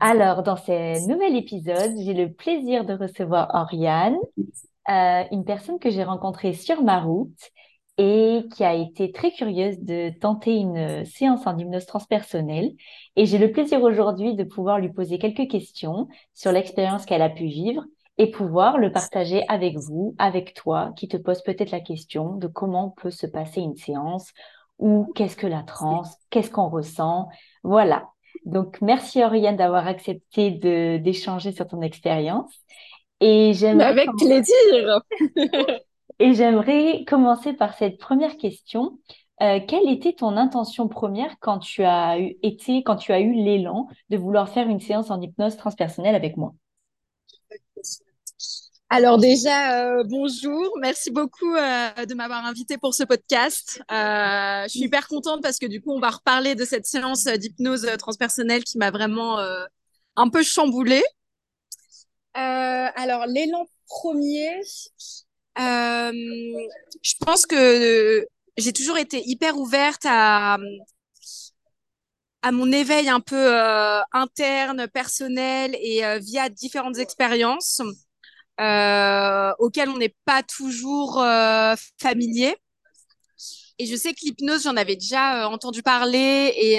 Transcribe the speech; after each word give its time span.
Alors, 0.00 0.42
dans 0.42 0.56
ce 0.56 1.08
nouvel 1.08 1.36
épisode, 1.36 1.92
j'ai 1.98 2.14
le 2.14 2.32
plaisir 2.32 2.84
de 2.84 2.94
recevoir 2.94 3.48
Oriane, 3.54 4.16
euh, 4.88 5.24
une 5.32 5.44
personne 5.44 5.78
que 5.78 5.90
j'ai 5.90 6.04
rencontrée 6.04 6.52
sur 6.52 6.82
ma 6.82 7.00
route 7.00 7.50
et 7.98 8.44
qui 8.54 8.64
a 8.64 8.74
été 8.74 9.10
très 9.12 9.32
curieuse 9.32 9.78
de 9.80 10.10
tenter 10.18 10.56
une 10.56 11.04
séance 11.04 11.46
en 11.46 11.56
hypnose 11.58 11.86
transpersonnelle. 11.86 12.72
Et 13.16 13.26
j'ai 13.26 13.38
le 13.38 13.50
plaisir 13.50 13.82
aujourd'hui 13.82 14.34
de 14.34 14.44
pouvoir 14.44 14.78
lui 14.78 14.92
poser 14.92 15.18
quelques 15.18 15.48
questions 15.48 16.08
sur 16.34 16.52
l'expérience 16.52 17.04
qu'elle 17.04 17.22
a 17.22 17.30
pu 17.30 17.46
vivre 17.46 17.84
et 18.18 18.30
pouvoir 18.30 18.78
le 18.78 18.92
partager 18.92 19.44
avec 19.48 19.76
vous, 19.76 20.14
avec 20.18 20.54
toi, 20.54 20.92
qui 20.96 21.08
te 21.08 21.16
pose 21.16 21.42
peut-être 21.42 21.72
la 21.72 21.80
question 21.80 22.36
de 22.36 22.46
comment 22.46 22.90
peut 22.90 23.10
se 23.10 23.26
passer 23.26 23.60
une 23.60 23.76
séance 23.76 24.32
ou 24.78 25.12
qu'est-ce 25.14 25.36
que 25.36 25.46
la 25.48 25.62
transe, 25.62 26.16
qu'est-ce 26.30 26.50
qu'on 26.50 26.68
ressent. 26.68 27.28
Voilà. 27.64 28.13
Donc, 28.44 28.80
merci 28.80 29.22
Oriane 29.22 29.56
d'avoir 29.56 29.86
accepté 29.86 30.50
d'échanger 30.98 31.52
sur 31.52 31.66
ton 31.66 31.80
expérience. 31.82 32.52
Et 33.20 33.52
j'aimerais 33.54 33.86
avec 33.86 34.10
plaisir. 34.18 35.00
Et 36.18 36.34
j'aimerais 36.34 37.04
commencer 37.06 37.52
par 37.52 37.74
cette 37.74 37.98
première 37.98 38.36
question. 38.36 38.98
Euh, 39.42 39.58
quelle 39.66 39.88
était 39.88 40.12
ton 40.12 40.36
intention 40.36 40.86
première 40.86 41.38
quand 41.40 41.58
tu 41.58 41.82
as 41.82 42.20
eu, 42.20 42.36
été, 42.42 42.84
quand 42.84 42.96
tu 42.96 43.12
as 43.12 43.20
eu 43.20 43.32
l'élan 43.32 43.88
de 44.10 44.16
vouloir 44.16 44.48
faire 44.48 44.68
une 44.68 44.80
séance 44.80 45.10
en 45.10 45.20
hypnose 45.20 45.56
transpersonnelle 45.56 46.14
avec 46.14 46.36
moi? 46.36 46.54
Alors 48.96 49.18
déjà, 49.18 49.96
euh, 49.96 50.04
bonjour, 50.04 50.78
merci 50.80 51.10
beaucoup 51.10 51.52
euh, 51.56 52.06
de 52.06 52.14
m'avoir 52.14 52.46
invité 52.46 52.78
pour 52.78 52.94
ce 52.94 53.02
podcast. 53.02 53.82
Euh, 53.90 54.62
je 54.62 54.68
suis 54.68 54.82
hyper 54.82 55.08
contente 55.08 55.42
parce 55.42 55.58
que 55.58 55.66
du 55.66 55.80
coup, 55.80 55.90
on 55.90 55.98
va 55.98 56.10
reparler 56.10 56.54
de 56.54 56.64
cette 56.64 56.86
séance 56.86 57.24
d'hypnose 57.24 57.88
transpersonnelle 57.98 58.62
qui 58.62 58.78
m'a 58.78 58.92
vraiment 58.92 59.40
un 60.14 60.28
peu 60.28 60.44
chamboulée. 60.44 61.02
alors 62.34 63.26
l'élan 63.26 63.66
premier, 63.88 64.60
je 65.56 67.14
pense 67.18 67.46
que 67.46 68.24
j'ai 68.56 68.72
toujours 68.72 68.98
été 68.98 69.28
hyper 69.28 69.58
ouverte 69.58 70.02
à 70.06 70.56
à 72.42 72.52
mon 72.52 72.70
éveil 72.70 73.08
un 73.08 73.20
peu 73.20 73.56
interne, 74.12 74.86
personnel 74.86 75.76
et 75.80 76.02
via 76.20 76.48
différentes 76.48 76.98
expériences 76.98 77.82
euh, 78.60 79.52
auquel 79.58 79.88
on 79.88 79.98
n'est 79.98 80.14
pas 80.24 80.42
toujours 80.42 81.20
euh, 81.20 81.74
familier. 82.00 82.56
Et 83.78 83.86
je 83.86 83.96
sais 83.96 84.12
que 84.12 84.20
l'hypnose, 84.22 84.62
j'en 84.64 84.76
avais 84.76 84.94
déjà 84.96 85.44
euh, 85.44 85.48
entendu 85.48 85.82
parler 85.82 86.52
et, 86.56 86.78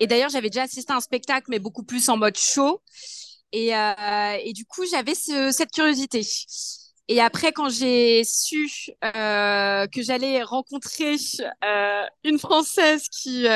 et 0.00 0.06
d'ailleurs, 0.06 0.30
j'avais 0.30 0.50
déjà 0.50 0.62
assisté 0.62 0.92
à 0.92 0.96
un 0.96 1.00
spectacle, 1.00 1.46
mais 1.48 1.58
beaucoup 1.58 1.84
plus 1.84 2.08
en 2.08 2.16
mode 2.16 2.36
show. 2.36 2.82
Et, 3.52 3.74
euh, 3.76 4.38
et 4.42 4.52
du 4.52 4.64
coup, 4.66 4.84
j'avais 4.90 5.14
ce, 5.14 5.52
cette 5.52 5.70
curiosité. 5.70 6.22
Et 7.08 7.20
après, 7.20 7.52
quand 7.52 7.68
j'ai 7.68 8.24
su 8.24 8.68
euh, 9.04 9.86
que 9.86 10.02
j'allais 10.02 10.42
rencontrer 10.42 11.16
euh, 11.64 12.02
une 12.24 12.38
Française 12.38 13.08
qui 13.10 13.46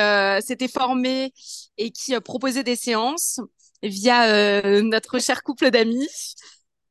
s'était 0.41 0.67
formée 0.67 1.33
et 1.77 1.91
qui 1.91 2.19
proposait 2.21 2.63
des 2.63 2.75
séances 2.75 3.39
via 3.83 4.81
notre 4.81 5.19
cher 5.19 5.43
couple 5.43 5.71
d'amis, 5.71 6.07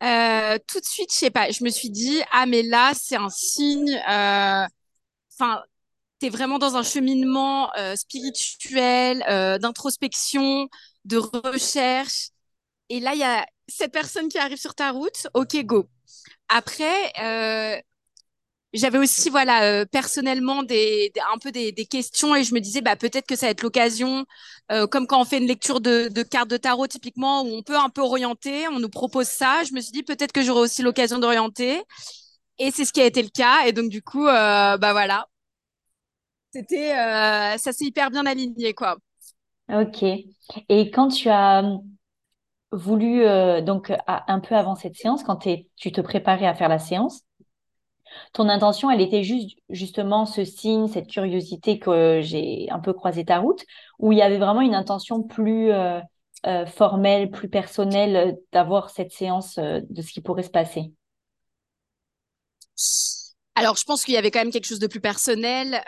euh, 0.03 0.59
tout 0.67 0.81
de 0.81 0.85
suite, 0.85 1.13
je 1.13 1.17
sais 1.19 1.31
pas, 1.31 1.51
je 1.51 1.65
me 1.65 1.71
suis 1.71 1.91
dit 1.91 2.21
ah 2.33 2.47
mais 2.47 2.63
là 2.63 2.93
c'est 2.95 3.17
un 3.17 3.29
signe. 3.31 3.91
Euh, 4.09 4.65
enfin, 5.35 5.63
t'es 6.21 6.31
vraiment 6.31 6.59
dans 6.59 6.77
un 6.77 6.83
cheminement 6.85 7.73
euh, 7.77 7.97
spirituel, 7.97 9.21
d'introspection, 9.61 10.69
de 11.07 11.19
recherche. 11.19 12.31
Et 12.91 13.01
là, 13.01 13.15
il 13.15 13.21
y 13.21 13.25
a 13.25 13.47
cette 13.69 13.93
personne 13.93 14.29
qui 14.29 14.39
arrive 14.39 14.59
sur 14.59 14.75
ta 14.75 14.93
route. 14.93 15.29
Ok, 15.35 15.57
go. 15.65 15.89
Après, 16.49 17.13
j'avais 18.73 18.99
aussi 18.99 19.31
voilà 19.31 19.63
euh, 19.65 19.85
personnellement 19.87 20.61
un 20.61 21.39
peu 21.43 21.51
des, 21.51 21.73
questions 21.87 22.35
et 22.35 22.45
je 22.45 22.55
me 22.55 22.61
disais 22.61 22.83
bah 22.83 22.97
peut-être 22.97 23.27
que 23.27 23.37
ça 23.37 23.47
va 23.47 23.51
être 23.51 23.63
l'occasion 23.63 24.27
euh, 24.71 24.87
comme 24.87 25.07
quand 25.07 25.21
on 25.21 25.25
fait 25.25 25.39
une 25.39 25.47
lecture 25.47 25.81
de, 25.81 26.09
de 26.09 26.23
cartes 26.23 26.51
de 26.51 26.59
tarot 26.59 26.87
typiquement 26.87 27.43
où 27.43 27.49
on 27.49 27.63
peut 27.63 27.79
un 27.79 27.89
peu 27.89 28.03
orienter 28.03 28.69
on 28.69 28.79
nous 28.79 28.91
propose 28.91 29.27
ça. 29.27 29.63
Je 29.65 29.73
me 29.73 29.81
suis 29.81 29.93
dit 29.93 30.03
peut-être 30.03 30.33
que 30.33 30.43
j'aurai 30.43 30.61
aussi 30.61 30.83
l'occasion 30.83 31.19
d'orienter. 31.19 31.83
Et 32.59 32.71
c'est 32.73 32.85
ce 32.85 32.93
qui 32.93 33.01
a 33.01 33.07
été 33.07 33.23
le 33.23 33.29
cas. 33.29 33.67
Et 33.67 33.73
donc 33.73 33.89
du 33.89 34.03
coup 34.03 34.27
euh, 34.27 34.77
bah 34.77 34.93
voilà. 34.93 35.27
C'était 36.53 36.91
ça 37.59 37.73
s'est 37.73 37.87
hyper 37.87 38.11
bien 38.11 38.27
aligné 38.27 38.75
quoi. 38.75 38.99
Ok. 39.73 40.03
Et 40.03 40.91
quand 40.91 41.09
tu 41.09 41.29
as 41.29 41.63
voulu 42.73 43.23
donc 43.63 43.93
un 44.07 44.41
peu 44.41 44.55
avant 44.55 44.75
cette 44.75 44.97
séance 44.97 45.23
quand 45.25 45.47
tu 45.77 45.93
te 45.93 46.01
préparais 46.03 46.47
à 46.47 46.55
faire 46.55 46.69
la 46.69 46.79
séance 46.79 47.23
ton 48.33 48.49
intention, 48.49 48.91
elle 48.91 49.01
était 49.01 49.23
juste 49.23 49.59
justement 49.69 50.27
ce 50.27 50.45
signe, 50.45 50.89
cette 50.89 51.09
curiosité 51.09 51.79
que 51.79 52.21
j'ai 52.23 52.69
un 52.71 52.79
peu 52.79 52.93
croisé 52.93 53.25
ta 53.25 53.39
route, 53.39 53.65
ou 53.99 54.13
il 54.13 54.19
y 54.19 54.23
avait 54.23 54.39
vraiment 54.39 54.61
une 54.61 54.75
intention 54.75 55.23
plus 55.23 55.71
euh, 55.71 56.01
euh, 56.47 56.67
formelle, 56.67 57.31
plus 57.31 57.49
personnelle 57.49 58.17
euh, 58.17 58.33
d'avoir 58.53 58.91
cette 58.91 59.13
séance 59.13 59.59
de 59.59 60.03
ce 60.03 60.13
qui 60.13 60.21
pourrait 60.21 60.43
se 60.43 60.51
passer? 60.51 60.93
Alors, 63.55 63.77
je 63.77 63.85
pense 63.85 64.05
qu'il 64.05 64.15
y 64.15 64.19
avait 64.19 64.31
quand 64.31 64.39
même 64.39 64.53
quelque 64.53 64.69
chose 64.69 64.79
de 64.79 64.87
plus 64.87 65.01
personnel. 65.01 65.83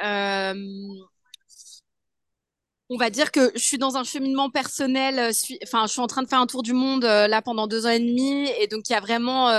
On 2.92 2.96
va 2.96 3.10
dire 3.10 3.30
que 3.30 3.52
je 3.54 3.60
suis 3.60 3.78
dans 3.78 3.96
un 3.96 4.02
cheminement 4.02 4.50
personnel. 4.50 5.30
Enfin, 5.62 5.86
je 5.86 5.92
suis 5.92 6.00
en 6.00 6.08
train 6.08 6.24
de 6.24 6.28
faire 6.28 6.40
un 6.40 6.48
tour 6.48 6.64
du 6.64 6.72
monde 6.72 7.04
là 7.04 7.40
pendant 7.42 7.68
deux 7.68 7.86
ans 7.86 7.90
et 7.90 8.00
demi, 8.00 8.48
et 8.60 8.66
donc 8.66 8.88
il 8.88 8.92
y 8.92 8.96
a 8.96 9.00
vraiment, 9.00 9.52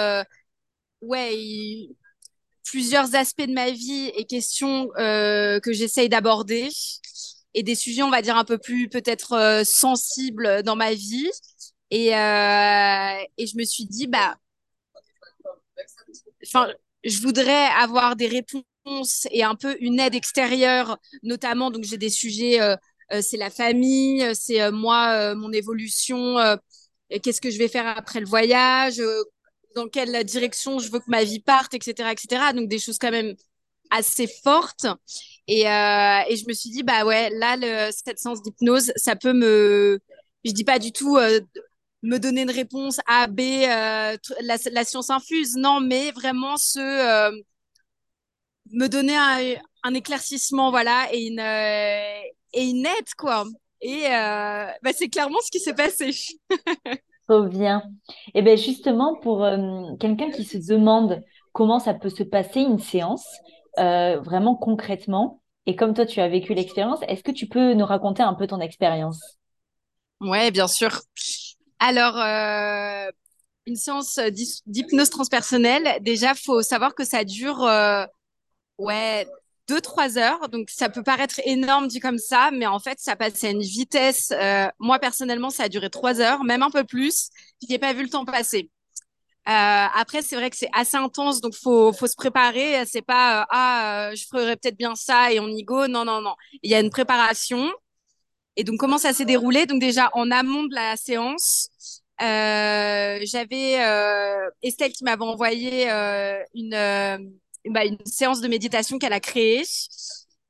ouais, 1.00 1.88
plusieurs 2.64 3.16
aspects 3.16 3.46
de 3.46 3.54
ma 3.54 3.72
vie 3.72 4.12
et 4.16 4.26
questions 4.26 4.90
euh, 4.98 5.60
que 5.60 5.74
j'essaye 5.74 6.10
d'aborder 6.10 6.70
et 7.54 7.64
des 7.64 7.76
sujets, 7.76 8.04
on 8.04 8.10
va 8.10 8.22
dire, 8.22 8.38
un 8.38 8.46
peu 8.46 8.58
plus 8.58 8.88
peut-être 8.88 9.34
euh, 9.34 9.64
sensibles 9.64 10.64
dans 10.64 10.76
ma 10.76 10.94
vie. 10.94 11.30
Et, 11.90 12.16
euh, 12.16 13.18
et 13.38 13.48
je 13.48 13.58
me 13.58 13.64
suis 13.66 13.86
dit, 13.86 14.08
bah, 14.08 14.38
je 17.04 17.22
voudrais 17.22 17.68
avoir 17.80 18.16
des 18.16 18.28
réponses 18.28 19.28
et 19.32 19.44
un 19.44 19.56
peu 19.56 19.76
une 19.82 20.00
aide 20.00 20.16
extérieure, 20.16 20.98
notamment, 21.24 21.72
donc 21.72 21.84
j'ai 21.84 21.98
des 21.98 22.10
sujets, 22.10 22.60
c'est 23.22 23.38
la 23.38 23.50
famille, 23.50 24.26
c'est 24.34 24.72
moi, 24.72 25.36
mon 25.36 25.52
évolution, 25.52 26.38
qu'est-ce 27.10 27.42
que 27.42 27.52
je 27.52 27.58
vais 27.58 27.68
faire 27.68 27.88
après 27.88 28.22
le 28.22 28.26
voyage, 28.26 29.02
dans 29.76 29.88
quelle 29.88 30.24
direction 30.24 30.80
je 30.80 30.92
veux 30.92 31.00
que 31.00 31.10
ma 31.10 31.24
vie 31.24 31.40
parte, 31.40 31.74
etc., 31.74 32.10
etc. 32.12 32.54
Donc 32.54 32.68
des 32.68 32.80
choses 32.80 32.98
quand 32.98 33.12
même 33.12 33.36
assez 33.92 34.28
fortes. 34.28 34.88
Et, 35.48 35.68
euh, 35.68 36.22
je 36.30 36.48
me 36.48 36.54
suis 36.54 36.70
dit, 36.72 36.82
bah 36.82 37.06
ouais, 37.06 37.30
là, 37.32 37.92
cette 37.92 38.18
séance 38.18 38.42
d'hypnose, 38.42 38.92
ça 38.96 39.16
peut 39.16 39.34
me, 39.34 40.00
je 40.44 40.52
dis 40.52 40.64
pas 40.64 40.80
du 40.80 40.92
tout 40.92 41.18
euh, 41.18 41.40
me 42.02 42.18
donner 42.18 42.44
une 42.44 42.52
réponse 42.52 43.00
A, 43.06 43.28
B, 43.28 43.42
euh, 43.42 44.18
la, 44.42 44.84
science 44.86 45.10
infuse, 45.10 45.56
non, 45.56 45.82
mais 45.82 46.12
vraiment 46.12 46.58
ce, 46.58 47.32
me 48.72 48.88
donner 48.88 49.16
un, 49.84 49.94
éclaircissement, 49.94 50.72
voilà, 50.72 51.08
et 51.14 51.28
une, 51.28 52.86
aide, 52.86 53.14
quoi. 53.18 53.46
Et 53.82 54.04
bah, 54.04 54.94
c'est 54.96 55.10
clairement 55.10 55.40
ce 55.44 55.52
qui 55.52 55.60
s'est 55.60 55.76
passé. 55.76 56.12
Trop 57.28 57.44
bien. 57.44 57.84
Et 58.34 58.42
bien 58.42 58.56
justement, 58.56 59.16
pour 59.16 59.44
euh, 59.44 59.96
quelqu'un 60.00 60.32
qui 60.32 60.44
se 60.46 60.58
demande 60.58 61.22
comment 61.54 61.80
ça 61.80 61.94
peut 61.94 62.10
se 62.10 62.24
passer 62.24 62.62
une 62.62 62.80
séance, 62.80 63.28
euh, 63.80 64.20
vraiment 64.20 64.56
concrètement, 64.56 65.42
et 65.66 65.76
comme 65.76 65.94
toi 65.94 66.06
tu 66.06 66.20
as 66.20 66.28
vécu 66.30 66.54
l'expérience, 66.54 67.00
est-ce 67.08 67.24
que 67.24 67.32
tu 67.32 67.48
peux 67.48 67.74
nous 67.74 67.86
raconter 67.86 68.24
un 68.24 68.34
peu 68.34 68.48
ton 68.48 68.60
expérience? 68.60 69.38
Ouais, 70.20 70.52
bien 70.52 70.68
sûr. 70.68 71.02
Alors, 71.80 72.18
euh, 72.18 73.10
une 73.66 73.76
séance 73.76 74.20
d'hypnose 74.66 75.10
transpersonnelle, 75.10 75.98
déjà, 76.02 76.34
faut 76.36 76.62
savoir 76.62 76.96
que 76.96 77.04
ça 77.04 77.24
dure 77.24 77.68
ouais, 78.78 79.28
deux, 79.72 79.82
trois 79.82 80.18
heures. 80.18 80.50
Donc, 80.50 80.70
ça 80.70 80.90
peut 80.90 81.04
paraître 81.04 81.40
énorme 81.46 81.88
dit 81.88 82.00
comme 82.00 82.18
ça, 82.18 82.52
mais 82.52 82.68
en 82.68 82.80
fait, 82.80 83.00
ça 83.00 83.16
passe 83.16 83.44
à 83.44 83.50
une 83.50 83.62
vitesse. 83.62 84.32
Euh, 84.34 84.68
moi, 84.80 85.00
personnellement, 85.00 85.50
ça 85.50 85.64
a 85.64 85.70
duré 85.70 85.90
trois 85.90 86.20
heures, 86.20 86.44
même 86.44 86.64
un 86.64 86.72
peu 86.72 86.84
plus. 86.84 87.30
Je 87.62 87.68
n'ai 87.72 87.80
pas 87.80 87.94
vu 87.94 88.04
le 88.04 88.10
temps 88.10 88.26
passer. 88.26 88.70
Euh, 89.48 89.52
après, 89.96 90.22
c'est 90.22 90.36
vrai 90.36 90.50
que 90.52 90.58
c'est 90.58 90.70
assez 90.74 90.98
intense, 90.98 91.42
donc 91.42 91.56
faut 91.56 91.94
faut 91.94 92.08
se 92.08 92.16
préparer. 92.16 92.86
C'est 92.86 93.02
pas 93.02 93.42
euh, 93.42 93.46
ah, 93.50 94.10
euh, 94.12 94.16
je 94.16 94.26
ferais 94.28 94.56
peut-être 94.56 94.78
bien 94.78 94.96
ça 94.96 95.32
et 95.32 95.40
on 95.40 95.48
y 95.48 95.64
go. 95.64 95.88
Non, 95.88 96.06
non, 96.06 96.22
non. 96.22 96.36
Il 96.62 96.70
y 96.70 96.76
a 96.76 96.80
une 96.80 96.92
préparation. 96.92 97.72
Et 98.56 98.64
donc, 98.64 98.80
comment 98.80 98.98
ça 99.00 99.14
s'est 99.14 99.26
déroulé? 99.26 99.66
Donc 99.66 99.80
déjà 99.82 100.10
en 100.14 100.30
amont 100.32 100.64
de 100.66 100.76
la 100.76 100.96
séance, 100.98 101.70
j'avais 102.20 103.80
Estelle 104.62 104.92
qui 104.94 105.04
m'avait 105.04 105.24
envoyé 105.24 105.90
une 106.54 107.32
bah, 107.70 107.86
une 107.86 107.98
séance 108.06 108.42
de 108.42 108.48
méditation 108.48 109.00
qu'elle 109.00 109.14
a 109.14 109.20
créée 109.20 109.64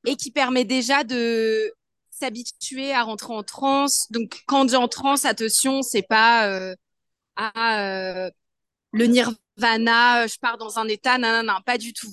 et 0.06 0.16
qui 0.16 0.32
permet 0.32 0.66
déjà 0.66 1.04
de 1.04 1.74
s'habituer 2.10 2.94
à 2.94 3.04
rentrer 3.04 3.34
en 3.34 3.44
transe. 3.44 4.12
Donc, 4.12 4.44
quand 4.48 4.66
dit 4.66 4.76
en 4.76 4.88
transe, 4.88 5.26
attention, 5.26 5.82
c'est 5.82 6.02
pas 6.02 6.48
euh, 6.48 6.76
à 7.36 8.26
euh, 8.28 8.32
le 8.94 9.06
nirvana, 9.08 10.28
je 10.28 10.38
pars 10.40 10.58
dans 10.58 10.80
un 10.80 10.88
état, 10.88 11.18
non, 11.18 11.32
non, 11.32 11.44
non, 11.44 11.62
pas 11.66 11.78
du 11.78 11.94
tout. 11.94 12.12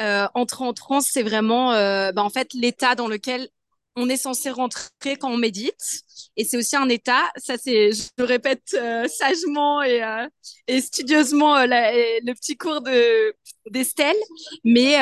Euh, 0.00 0.28
entrer 0.34 0.64
en 0.64 0.72
transe, 0.72 1.08
c'est 1.10 1.22
vraiment, 1.22 1.72
euh, 1.72 2.12
bah, 2.12 2.22
en 2.22 2.30
fait, 2.30 2.52
l'état 2.54 2.94
dans 2.94 3.08
lequel 3.08 3.48
on 3.96 4.08
est 4.08 4.16
censé 4.16 4.50
rentrer 4.50 5.16
quand 5.18 5.30
on 5.30 5.36
médite. 5.36 6.02
Et 6.36 6.44
c'est 6.44 6.56
aussi 6.56 6.76
un 6.76 6.88
état, 6.88 7.30
ça 7.36 7.56
c'est, 7.58 7.92
je 7.92 8.04
le 8.18 8.24
répète 8.24 8.74
euh, 8.74 9.06
sagement 9.08 9.82
et, 9.82 10.02
euh, 10.02 10.26
et 10.68 10.80
studieusement 10.80 11.56
euh, 11.56 11.66
le 11.66 12.32
petit 12.34 12.56
cours 12.56 12.80
de 12.80 13.34
d'Estelle, 13.70 14.16
mais 14.64 14.96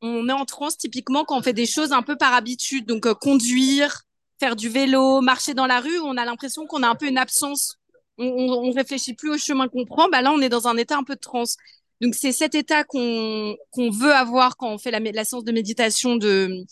on 0.00 0.28
est 0.28 0.32
en 0.32 0.44
transe 0.44 0.76
typiquement 0.76 1.24
quand 1.24 1.38
on 1.38 1.42
fait 1.42 1.52
des 1.52 1.66
choses 1.66 1.92
un 1.92 2.02
peu 2.02 2.16
par 2.16 2.34
habitude, 2.34 2.86
donc 2.86 3.06
conduire, 3.14 4.02
faire 4.40 4.56
du 4.56 4.68
vélo, 4.68 5.20
marcher 5.20 5.54
dans 5.54 5.66
la 5.66 5.80
rue, 5.80 5.98
on 6.00 6.16
a 6.16 6.24
l'impression 6.24 6.66
qu'on 6.66 6.82
a 6.82 6.88
un 6.88 6.96
peu 6.96 7.06
une 7.06 7.18
absence, 7.18 7.76
on, 8.18 8.26
on, 8.26 8.68
on 8.68 8.72
réfléchit 8.72 9.14
plus 9.14 9.30
au 9.30 9.38
chemin 9.38 9.68
qu'on 9.68 9.84
prend, 9.84 10.08
bah 10.08 10.22
là 10.22 10.32
on 10.32 10.40
est 10.40 10.48
dans 10.48 10.66
un 10.68 10.76
état 10.76 10.96
un 10.96 11.04
peu 11.04 11.14
de 11.14 11.20
transe. 11.20 11.56
Donc 12.00 12.14
c'est 12.16 12.32
cet 12.32 12.56
état 12.56 12.82
qu'on 12.82 13.56
qu'on 13.70 13.90
veut 13.90 14.12
avoir 14.12 14.56
quand 14.56 14.70
on 14.72 14.78
fait 14.78 14.90
la, 14.90 14.98
la 14.98 15.24
séance 15.24 15.44
de 15.44 15.52
méditation 15.52 16.16
de 16.16 16.64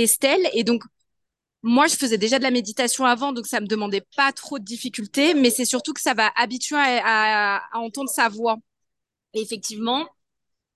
d'Estelle. 0.00 0.48
Et 0.54 0.64
donc, 0.64 0.82
moi, 1.62 1.86
je 1.86 1.96
faisais 1.96 2.18
déjà 2.18 2.38
de 2.38 2.44
la 2.44 2.50
méditation 2.50 3.04
avant, 3.04 3.32
donc 3.32 3.46
ça 3.46 3.60
me 3.60 3.66
demandait 3.66 4.04
pas 4.16 4.32
trop 4.32 4.58
de 4.58 4.64
difficultés, 4.64 5.34
mais 5.34 5.50
c'est 5.50 5.64
surtout 5.66 5.92
que 5.92 6.00
ça 6.00 6.14
va 6.14 6.30
habituer 6.36 6.78
à 6.78 7.62
entendre 7.74 8.10
sa 8.10 8.28
voix. 8.28 8.56
Et 9.34 9.40
effectivement, 9.42 10.08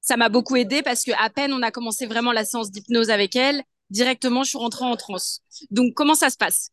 ça 0.01 0.17
m'a 0.17 0.29
beaucoup 0.29 0.57
aidé 0.57 0.83
parce 0.83 1.05
que 1.05 1.13
à 1.19 1.31
peine 1.31 1.53
on 1.53 1.63
a 1.63 1.71
commencé 1.71 2.07
vraiment 2.07 2.33
la 2.33 2.45
séance 2.45 2.71
d'hypnose 2.71 3.11
avec 3.11 3.37
elle, 3.37 3.63
directement, 3.91 4.45
je 4.45 4.51
suis 4.51 4.59
rentrée 4.59 4.85
en 4.85 4.97
transe. 4.97 5.41
Donc, 5.71 5.95
comment 5.95 6.15
ça 6.15 6.31
se 6.31 6.37
passe? 6.37 6.71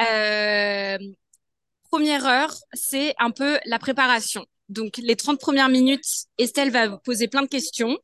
Euh, 0.00 0.98
Première 1.92 2.24
heure, 2.24 2.54
c'est 2.72 3.14
un 3.18 3.30
peu 3.30 3.58
la 3.66 3.78
préparation. 3.78 4.46
Donc, 4.70 4.96
les 4.96 5.14
30 5.14 5.38
premières 5.38 5.68
minutes, 5.68 6.06
Estelle 6.38 6.70
va 6.70 6.88
vous 6.88 6.98
poser 6.98 7.28
plein 7.28 7.42
de 7.42 7.48
questions. 7.48 7.98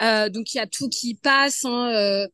Euh, 0.00 0.30
donc, 0.30 0.54
il 0.54 0.56
y 0.56 0.60
a 0.60 0.66
tout 0.66 0.88
qui 0.88 1.16
passe. 1.16 1.66
Hein, 1.66 1.92
euh, 1.94 2.26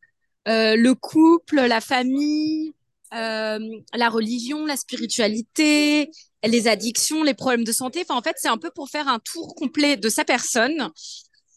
euh, 0.49 0.77
le 0.77 0.95
couple, 0.95 1.57
la 1.57 1.81
famille, 1.81 2.73
euh, 3.15 3.59
la 3.95 4.09
religion, 4.09 4.65
la 4.65 4.77
spiritualité, 4.77 6.11
les 6.45 6.69
addictions, 6.69 7.23
les 7.23 7.35
problèmes 7.35 7.65
de 7.65 7.73
santé. 7.73 8.03
Enfin, 8.03 8.19
en 8.19 8.23
fait, 8.23 8.37
c'est 8.39 8.49
un 8.49 8.59
peu 8.59 8.71
pour 8.71 8.89
faire 8.89 9.09
un 9.09 9.19
tour 9.19 9.55
complet 9.57 9.97
de 9.97 10.09
sa 10.09 10.25
personne. 10.25 10.91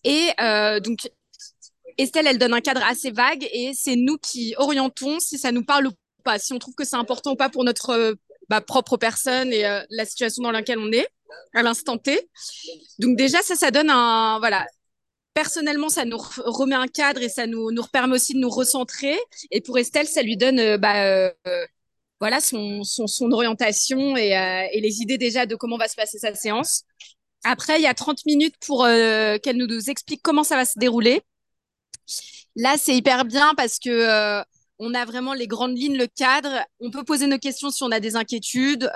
Et 0.03 0.29
euh, 0.41 0.79
donc, 0.79 1.09
Estelle, 1.97 2.27
elle 2.27 2.37
donne 2.37 2.53
un 2.53 2.61
cadre 2.61 2.83
assez 2.83 3.11
vague 3.11 3.47
et 3.51 3.71
c'est 3.75 3.95
nous 3.95 4.17
qui 4.17 4.55
orientons 4.57 5.19
si 5.19 5.37
ça 5.37 5.51
nous 5.51 5.63
parle 5.63 5.87
ou 5.87 5.91
pas, 6.23 6.39
si 6.39 6.53
on 6.53 6.59
trouve 6.59 6.75
que 6.75 6.85
c'est 6.85 6.95
important 6.95 7.33
ou 7.33 7.35
pas 7.35 7.49
pour 7.49 7.63
notre 7.63 8.15
bah, 8.47 8.61
propre 8.61 8.97
personne 8.97 9.51
et 9.51 9.63
la 9.89 10.05
situation 10.05 10.43
dans 10.43 10.51
laquelle 10.51 10.79
on 10.79 10.91
est 10.91 11.07
à 11.53 11.61
l'instant 11.61 11.97
T. 11.97 12.29
Donc 12.99 13.17
déjà, 13.17 13.41
ça, 13.41 13.55
ça 13.55 13.69
donne 13.69 13.89
un 13.89 14.39
voilà 14.39 14.65
personnellement, 15.39 15.87
ça 15.87 16.03
nous 16.03 16.17
remet 16.17 16.75
un 16.75 16.87
cadre 16.87 17.21
et 17.21 17.29
ça 17.29 17.47
nous, 17.47 17.71
nous 17.71 17.83
permet 17.83 18.15
aussi 18.15 18.33
de 18.33 18.39
nous 18.39 18.49
recentrer. 18.49 19.17
Et 19.51 19.61
pour 19.61 19.77
Estelle, 19.77 20.05
ça 20.05 20.21
lui 20.21 20.35
donne 20.35 20.59
euh, 20.59 20.77
bah, 20.77 21.01
euh, 21.05 21.31
voilà 22.19 22.41
son, 22.41 22.83
son, 22.83 23.07
son 23.07 23.31
orientation 23.31 24.17
et, 24.17 24.37
euh, 24.37 24.67
et, 24.73 24.81
les 24.81 25.01
idées 25.01 25.17
déjà 25.17 25.45
de 25.45 25.55
comment 25.55 25.77
va 25.77 25.87
se 25.87 25.95
passer 25.95 26.19
sa 26.19 26.35
séance. 26.35 26.83
Après, 27.45 27.79
il 27.79 27.83
y 27.83 27.87
a 27.87 27.93
30 27.93 28.25
minutes 28.25 28.55
pour 28.59 28.83
qu'elle 28.83 29.55
nous, 29.55 29.65
nous, 29.65 29.89
explique 29.89 30.21
comment 30.21 30.43
ça 30.43 30.57
va 30.57 30.65
se 30.65 30.77
dérouler. 30.77 31.21
Là, 32.57 32.75
c'est 32.77 32.93
hyper 32.93 33.23
bien 33.23 33.53
parce 33.55 33.79
que 33.79 34.43
on 34.77 34.93
a 34.93 35.05
vraiment 35.05 35.33
les 35.33 35.47
grandes 35.47 35.77
lignes, 35.77 35.97
le 35.97 36.07
cadre. 36.07 36.65
On 36.81 36.91
peut 36.91 37.05
poser 37.05 37.27
nos 37.27 37.37
questions 37.37 37.69
si 37.69 37.81
on 37.83 37.91
a 37.91 38.01
des 38.01 38.17
inquiétudes. 38.17 38.91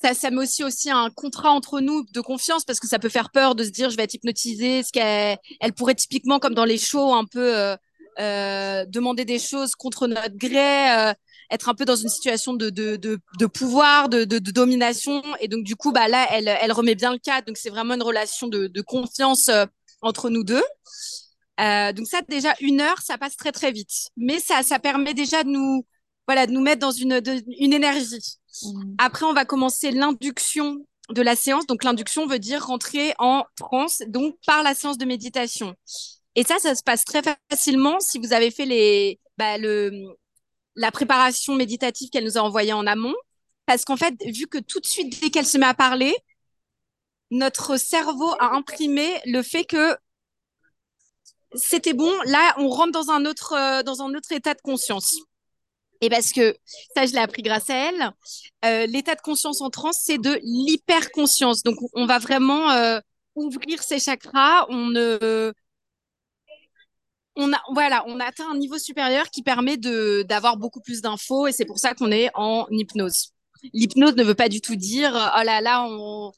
Ça, 0.00 0.14
ça 0.14 0.30
met 0.30 0.42
aussi, 0.42 0.62
aussi 0.62 0.90
un 0.90 1.10
contrat 1.10 1.50
entre 1.50 1.80
nous 1.80 2.04
de 2.12 2.20
confiance 2.20 2.64
parce 2.64 2.78
que 2.78 2.86
ça 2.86 3.00
peut 3.00 3.08
faire 3.08 3.30
peur 3.30 3.56
de 3.56 3.64
se 3.64 3.70
dire 3.70 3.90
je 3.90 3.96
vais 3.96 4.04
être 4.04 4.14
hypnotisée. 4.14 4.82
Elle 4.94 5.72
pourrait 5.76 5.96
typiquement, 5.96 6.38
comme 6.38 6.54
dans 6.54 6.64
les 6.64 6.78
shows, 6.78 7.12
un 7.14 7.24
peu 7.24 7.56
euh, 7.56 7.76
euh, 8.20 8.84
demander 8.86 9.24
des 9.24 9.40
choses 9.40 9.74
contre 9.74 10.06
notre 10.06 10.36
gré, 10.36 10.92
euh, 10.92 11.12
être 11.50 11.68
un 11.68 11.74
peu 11.74 11.84
dans 11.84 11.96
une 11.96 12.08
situation 12.08 12.54
de, 12.54 12.70
de, 12.70 12.96
de, 12.96 13.46
pouvoir, 13.46 14.08
de, 14.08 14.24
de, 14.24 14.38
de, 14.38 14.50
domination. 14.52 15.20
Et 15.40 15.48
donc, 15.48 15.64
du 15.64 15.74
coup, 15.74 15.90
bah, 15.90 16.06
là, 16.06 16.28
elle, 16.30 16.46
elle 16.46 16.72
remet 16.72 16.94
bien 16.94 17.12
le 17.12 17.18
cadre. 17.18 17.46
Donc, 17.48 17.56
c'est 17.56 17.70
vraiment 17.70 17.94
une 17.94 18.02
relation 18.02 18.46
de, 18.46 18.68
de 18.68 18.80
confiance 18.82 19.50
entre 20.00 20.30
nous 20.30 20.44
deux. 20.44 20.64
Donc, 21.58 22.06
ça, 22.06 22.20
déjà, 22.28 22.54
une 22.60 22.80
heure, 22.80 23.00
ça 23.02 23.18
passe 23.18 23.36
très, 23.36 23.50
très 23.50 23.72
vite. 23.72 24.10
Mais 24.16 24.38
ça, 24.38 24.62
ça 24.62 24.78
permet 24.78 25.14
déjà 25.14 25.42
de 25.42 25.48
nous, 25.48 25.84
voilà, 26.28 26.46
de 26.46 26.52
nous 26.52 26.60
mettre 26.60 26.80
dans 26.80 26.90
une, 26.90 27.20
de, 27.20 27.42
une 27.58 27.72
énergie. 27.72 28.38
Mmh. 28.62 28.94
Après, 28.98 29.24
on 29.24 29.32
va 29.32 29.46
commencer 29.46 29.90
l'induction 29.90 30.84
de 31.08 31.22
la 31.22 31.34
séance. 31.34 31.66
Donc, 31.66 31.84
l'induction 31.84 32.26
veut 32.26 32.38
dire 32.38 32.66
rentrer 32.66 33.14
en 33.18 33.44
transe, 33.56 34.02
donc 34.08 34.36
par 34.46 34.62
la 34.62 34.74
séance 34.74 34.98
de 34.98 35.06
méditation. 35.06 35.74
Et 36.34 36.44
ça, 36.44 36.58
ça 36.58 36.74
se 36.74 36.82
passe 36.82 37.04
très 37.04 37.22
facilement 37.50 37.98
si 37.98 38.18
vous 38.18 38.34
avez 38.34 38.50
fait 38.50 38.66
les, 38.66 39.18
bah, 39.38 39.56
le, 39.56 39.90
la 40.76 40.92
préparation 40.92 41.54
méditative 41.54 42.10
qu'elle 42.10 42.24
nous 42.24 42.36
a 42.36 42.42
envoyée 42.42 42.74
en 42.74 42.86
amont. 42.86 43.14
Parce 43.64 43.86
qu'en 43.86 43.96
fait, 43.96 44.14
vu 44.26 44.46
que 44.46 44.58
tout 44.58 44.80
de 44.80 44.86
suite, 44.86 45.18
dès 45.22 45.30
qu'elle 45.30 45.46
se 45.46 45.56
met 45.56 45.66
à 45.66 45.74
parler, 45.74 46.14
notre 47.30 47.78
cerveau 47.78 48.30
a 48.38 48.54
imprimé 48.54 49.08
le 49.24 49.42
fait 49.42 49.64
que 49.64 49.96
c'était 51.54 51.94
bon. 51.94 52.12
Là, 52.26 52.54
on 52.58 52.68
rentre 52.68 52.92
dans 52.92 53.10
un 53.10 53.24
autre, 53.24 53.54
euh, 53.54 53.82
dans 53.82 54.02
un 54.02 54.14
autre 54.14 54.30
état 54.32 54.52
de 54.52 54.60
conscience. 54.60 55.16
Et 56.00 56.08
parce 56.08 56.32
que 56.32 56.56
ça, 56.94 57.06
je 57.06 57.12
l'ai 57.12 57.18
appris 57.18 57.42
grâce 57.42 57.70
à 57.70 57.74
elle. 57.74 58.10
Euh, 58.64 58.86
L'état 58.86 59.14
de 59.14 59.20
conscience 59.20 59.60
en 59.60 59.70
transe, 59.70 60.00
c'est 60.02 60.18
de 60.18 60.38
l'hyperconscience. 60.42 61.62
Donc, 61.62 61.76
on 61.94 62.06
va 62.06 62.18
vraiment 62.18 62.70
euh, 62.70 63.00
ouvrir 63.34 63.82
ses 63.82 63.98
chakras. 63.98 64.66
On 64.70 64.94
a, 67.52 67.60
voilà, 67.72 68.04
on 68.06 68.18
atteint 68.20 68.50
un 68.50 68.56
niveau 68.56 68.78
supérieur 68.78 69.30
qui 69.30 69.42
permet 69.42 69.76
d'avoir 69.76 70.56
beaucoup 70.56 70.80
plus 70.80 71.00
d'infos. 71.02 71.46
Et 71.46 71.52
c'est 71.52 71.64
pour 71.64 71.78
ça 71.78 71.94
qu'on 71.94 72.10
est 72.10 72.30
en 72.34 72.66
hypnose. 72.70 73.32
L'hypnose 73.72 74.14
ne 74.14 74.24
veut 74.24 74.34
pas 74.34 74.48
du 74.48 74.60
tout 74.60 74.76
dire, 74.76 75.12
oh 75.14 75.42
là 75.44 75.60
là, 75.60 75.84
on 75.84 76.32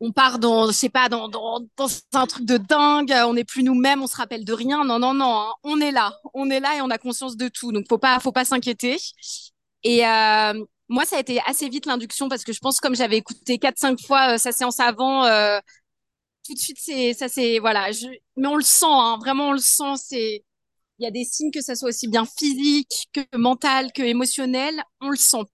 on 0.00 0.12
part 0.12 0.38
dans, 0.38 0.66
je 0.66 0.72
sais 0.72 0.88
pas, 0.90 1.08
dans, 1.08 1.28
dans, 1.28 1.60
dans 1.76 1.88
un 2.12 2.26
truc 2.26 2.44
de 2.44 2.58
dingue, 2.58 3.14
on 3.26 3.34
n'est 3.34 3.44
plus 3.44 3.62
nous-mêmes, 3.62 4.02
on 4.02 4.06
se 4.06 4.16
rappelle 4.16 4.44
de 4.44 4.52
rien. 4.52 4.84
Non, 4.84 4.98
non, 4.98 5.14
non, 5.14 5.40
hein. 5.40 5.52
on 5.62 5.80
est 5.80 5.90
là, 5.90 6.18
on 6.34 6.50
est 6.50 6.60
là 6.60 6.76
et 6.76 6.82
on 6.82 6.90
a 6.90 6.98
conscience 6.98 7.36
de 7.36 7.48
tout. 7.48 7.72
Donc, 7.72 7.86
faut 7.88 7.98
pas, 7.98 8.20
faut 8.20 8.32
pas 8.32 8.44
s'inquiéter. 8.44 8.98
Et 9.82 10.06
euh, 10.06 10.64
moi, 10.88 11.04
ça 11.04 11.16
a 11.16 11.20
été 11.20 11.40
assez 11.46 11.68
vite 11.68 11.86
l'induction 11.86 12.28
parce 12.28 12.44
que 12.44 12.52
je 12.52 12.58
pense, 12.60 12.78
comme 12.78 12.94
j'avais 12.94 13.16
écouté 13.16 13.58
quatre, 13.58 13.78
cinq 13.78 13.98
fois 14.00 14.34
euh, 14.34 14.38
sa 14.38 14.52
séance 14.52 14.80
avant, 14.80 15.24
euh, 15.24 15.58
tout 16.46 16.54
de 16.54 16.58
suite, 16.58 16.78
c'est, 16.80 17.14
ça, 17.14 17.28
c'est, 17.28 17.58
voilà. 17.58 17.90
Je... 17.90 18.06
Mais 18.36 18.48
on 18.48 18.56
le 18.56 18.64
sent, 18.64 18.86
hein, 18.86 19.16
vraiment, 19.18 19.48
on 19.48 19.52
le 19.52 19.58
sent. 19.58 19.94
C'est, 19.96 20.44
il 20.98 21.04
y 21.04 21.06
a 21.06 21.10
des 21.10 21.24
signes 21.24 21.50
que 21.50 21.62
ça 21.62 21.74
soit 21.74 21.88
aussi 21.88 22.08
bien 22.08 22.26
physique 22.26 23.08
que 23.12 23.20
mental, 23.36 23.92
que 23.92 24.02
émotionnel, 24.02 24.82
on 25.00 25.08
le 25.08 25.16
sent. 25.16 25.44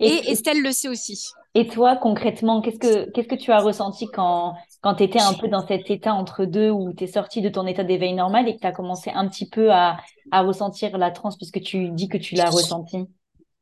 Et, 0.00 0.06
et 0.08 0.30
Estelle 0.30 0.62
le 0.62 0.72
sait 0.72 0.88
aussi. 0.88 1.28
Et 1.56 1.68
toi, 1.68 1.96
concrètement, 1.96 2.60
qu'est-ce 2.60 2.78
que 2.78 3.10
qu'est-ce 3.10 3.28
que 3.28 3.36
tu 3.36 3.52
as 3.52 3.60
ressenti 3.60 4.06
quand 4.08 4.54
quand 4.80 4.96
tu 4.96 5.04
étais 5.04 5.20
un 5.20 5.34
peu 5.34 5.46
dans 5.46 5.64
cet 5.64 5.88
état 5.88 6.12
entre 6.12 6.44
deux 6.44 6.70
où 6.70 6.92
tu 6.92 7.04
es 7.04 7.06
sorti 7.06 7.42
de 7.42 7.48
ton 7.48 7.66
état 7.66 7.84
d'éveil 7.84 8.12
normal 8.12 8.48
et 8.48 8.56
que 8.56 8.60
tu 8.60 8.66
as 8.66 8.72
commencé 8.72 9.10
un 9.10 9.28
petit 9.28 9.48
peu 9.48 9.70
à, 9.70 9.98
à 10.32 10.42
ressentir 10.42 10.98
la 10.98 11.12
transe 11.12 11.36
puisque 11.36 11.60
tu 11.60 11.90
dis 11.90 12.08
que 12.08 12.18
tu 12.18 12.34
l'as 12.34 12.50
ressenti 12.50 13.06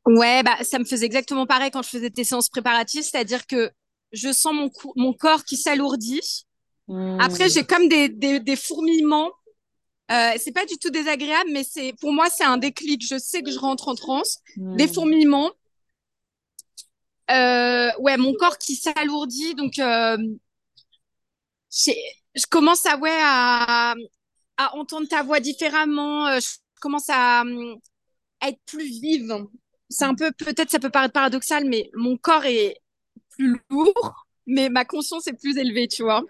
Ouais, 0.07 0.43
bah 0.43 0.57
ça 0.63 0.79
me 0.79 0.85
faisait 0.85 1.07
exactement 1.07 1.47
pareil 1.47 1.71
quand 1.71 1.83
je 1.83 1.91
faisais 1.91 2.11
tes 2.11 2.25
séances 2.25 2.49
préparatives, 2.49 3.03
c'est-à-dire 3.03 3.47
que 3.47 3.71
je 4.13 4.33
sens 4.33 4.53
mon 4.55 4.71
mon 4.97 5.13
corps 5.13 5.45
qui 5.45 5.57
s'alourdit. 5.57 6.47
Mmh. 6.89 7.21
Après, 7.21 7.49
j'ai 7.49 7.65
comme 7.65 7.89
des, 7.89 8.09
des, 8.09 8.41
des 8.41 8.57
fourmillements. 8.57 9.31
Euh, 10.11 10.33
c'est 10.39 10.53
pas 10.53 10.67
du 10.67 10.77
tout 10.79 10.91
désagréable, 10.91 11.51
mais 11.53 11.63
c'est 11.63 11.93
pour 12.01 12.13
moi 12.13 12.27
c'est 12.31 12.45
un 12.45 12.57
déclic. 12.57 13.07
Je 13.07 13.19
sais 13.19 13.43
que 13.43 13.51
je 13.51 13.59
rentre 13.59 13.89
en 13.89 13.95
transe, 13.95 14.41
mmh. 14.57 14.77
des 14.77 14.89
fourmillements 14.89 15.47
euh, 15.47 15.51
ouais, 17.99 18.17
mon 18.17 18.35
corps 18.35 18.59
qui 18.59 18.77
s'alourdit, 18.77 19.55
donc 19.55 19.79
euh, 19.79 20.17
je 21.71 22.47
commence 22.51 22.87
à 22.87 22.97
ouais 22.99 23.11
à, 23.21 23.95
entendre 24.75 25.09
ta 25.09 25.23
voix 25.23 25.41
différemment. 25.41 26.29
Euh, 26.29 26.41
je 26.41 26.49
commence 26.81 27.09
à, 27.09 27.41
à 28.41 28.49
être 28.49 28.61
plus 28.67 28.85
vive. 28.85 29.47
C'est 29.89 30.05
un 30.05 30.15
peu 30.15 30.31
peut-être 30.33 30.71
ça 30.71 30.79
peut 30.79 30.91
paraître 30.91 31.13
paradoxal, 31.13 31.65
mais 31.69 31.91
mon 31.95 32.17
corps 32.17 32.45
est 32.45 32.79
plus 33.31 33.61
lourd, 33.71 34.27
mais 34.47 34.69
ma 34.69 34.85
conscience 34.85 35.27
est 35.27 35.39
plus 35.39 35.57
élevée, 35.59 35.89
tu 35.89 36.03
vois. 36.03 36.23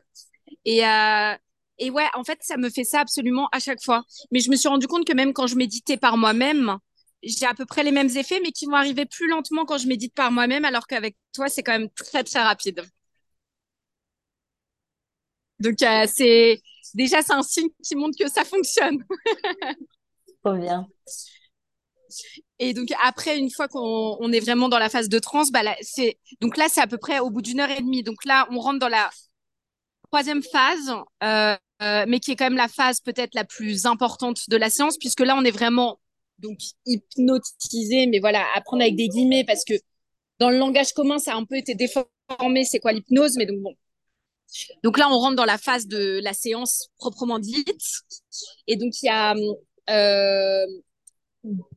Et 0.64 0.86
euh, 0.86 1.34
et 1.78 1.90
ouais, 1.90 2.06
en 2.14 2.24
fait, 2.24 2.38
ça 2.42 2.56
me 2.56 2.70
fait 2.70 2.84
ça 2.84 3.00
absolument 3.00 3.48
à 3.52 3.58
chaque 3.58 3.82
fois. 3.82 4.04
Mais 4.30 4.40
je 4.40 4.50
me 4.50 4.56
suis 4.56 4.68
rendu 4.68 4.86
compte 4.86 5.06
que 5.06 5.12
même 5.12 5.32
quand 5.32 5.46
je 5.46 5.56
méditais 5.56 5.96
par 5.96 6.16
moi-même, 6.16 6.78
j'ai 7.22 7.46
à 7.46 7.54
peu 7.54 7.66
près 7.66 7.82
les 7.84 7.92
mêmes 7.92 8.08
effets, 8.16 8.40
mais 8.42 8.52
qui 8.52 8.66
vont 8.66 8.74
arriver 8.74 9.06
plus 9.06 9.28
lentement 9.28 9.64
quand 9.64 9.78
je 9.78 9.86
médite 9.88 10.14
par 10.14 10.30
moi-même, 10.32 10.64
alors 10.64 10.86
qu'avec 10.86 11.16
toi, 11.32 11.48
c'est 11.48 11.62
quand 11.62 11.72
même 11.72 11.90
très, 11.90 12.24
très 12.24 12.42
rapide. 12.42 12.82
Donc, 15.58 15.80
euh, 15.82 16.06
c'est 16.12 16.60
déjà, 16.94 17.22
c'est 17.22 17.32
un 17.32 17.42
signe 17.42 17.68
qui 17.84 17.94
montre 17.94 18.18
que 18.18 18.28
ça 18.28 18.44
fonctionne. 18.44 19.04
Trop 20.44 20.56
bien. 20.56 20.88
Et 22.58 22.74
donc 22.74 22.88
après, 23.02 23.38
une 23.38 23.50
fois 23.50 23.68
qu'on 23.68 24.32
est 24.32 24.40
vraiment 24.40 24.68
dans 24.68 24.78
la 24.78 24.88
phase 24.88 25.08
de 25.08 25.18
transe, 25.18 25.50
bah 25.50 25.60
c'est 25.80 26.18
donc 26.40 26.56
là 26.56 26.66
c'est 26.68 26.80
à 26.80 26.86
peu 26.86 26.98
près 26.98 27.18
au 27.20 27.30
bout 27.30 27.42
d'une 27.42 27.60
heure 27.60 27.70
et 27.70 27.80
demie. 27.80 28.02
Donc 28.02 28.24
là, 28.24 28.46
on 28.50 28.60
rentre 28.60 28.78
dans 28.78 28.88
la 28.88 29.10
troisième 30.10 30.42
phase, 30.42 30.92
euh, 31.24 31.56
euh, 31.82 32.04
mais 32.06 32.20
qui 32.20 32.32
est 32.32 32.36
quand 32.36 32.44
même 32.44 32.56
la 32.56 32.68
phase 32.68 33.00
peut-être 33.00 33.34
la 33.34 33.44
plus 33.44 33.86
importante 33.86 34.48
de 34.48 34.56
la 34.56 34.70
séance, 34.70 34.98
puisque 34.98 35.20
là 35.20 35.34
on 35.36 35.44
est 35.44 35.50
vraiment 35.50 35.98
donc 36.42 36.58
hypnotisé, 36.86 38.06
mais 38.06 38.18
voilà, 38.18 38.44
à 38.54 38.60
prendre 38.60 38.82
avec 38.82 38.96
des 38.96 39.08
guillemets 39.08 39.44
parce 39.44 39.64
que 39.64 39.74
dans 40.38 40.50
le 40.50 40.58
langage 40.58 40.92
commun, 40.92 41.18
ça 41.18 41.34
a 41.34 41.36
un 41.36 41.44
peu 41.44 41.56
été 41.56 41.74
déformé. 41.74 42.64
C'est 42.64 42.80
quoi 42.80 42.92
l'hypnose 42.92 43.36
Mais 43.36 43.46
donc 43.46 43.60
bon, 43.60 43.74
donc 44.82 44.98
là, 44.98 45.08
on 45.10 45.18
rentre 45.18 45.36
dans 45.36 45.44
la 45.44 45.58
phase 45.58 45.86
de 45.86 46.20
la 46.22 46.34
séance 46.34 46.88
proprement 46.98 47.38
dite. 47.38 48.02
Et 48.66 48.76
donc, 48.76 48.92
il 49.02 49.06
y 49.06 49.08
a 49.08 49.34
euh, 49.90 50.66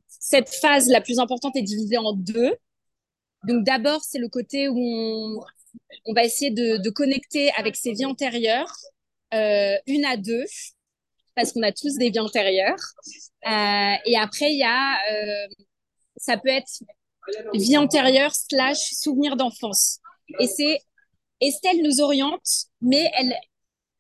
cette 0.08 0.50
phase 0.50 0.90
la 0.90 1.02
plus 1.02 1.20
importante 1.20 1.56
est 1.56 1.62
divisée 1.62 1.98
en 1.98 2.14
deux. 2.14 2.56
Donc 3.48 3.64
d'abord, 3.64 4.04
c'est 4.04 4.20
le 4.20 4.30
côté 4.30 4.68
où 4.68 5.44
on, 6.06 6.14
va 6.14 6.24
essayer 6.24 6.52
de, 6.52 6.78
de, 6.78 6.90
connecter 6.90 7.52
avec 7.52 7.76
ses 7.76 7.94
vies 7.94 8.06
antérieures, 8.06 8.74
euh, 9.34 9.76
une 9.86 10.06
à 10.06 10.18
deux, 10.18 10.46
parce 11.36 11.52
qu'on 11.52 11.64
a 11.64 11.72
tous 11.72 11.96
des 11.98 12.10
vies 12.10 12.20
antérieures. 12.20 12.80
Euh, 13.48 13.96
et 14.06 14.18
après, 14.18 14.52
il 14.52 14.60
y 14.60 14.64
a, 14.64 14.96
euh, 15.12 15.48
ça 16.18 16.38
peut 16.38 16.50
être 16.50 16.82
vie 17.54 17.78
antérieure 17.78 18.34
slash 18.34 18.92
souvenir 18.94 19.36
d'enfance. 19.36 20.00
Et 20.40 20.48
c'est 20.48 20.80
Estelle 21.42 21.82
nous 21.84 22.02
oriente, 22.02 22.48
mais 22.82 23.12
elle, 23.18 23.36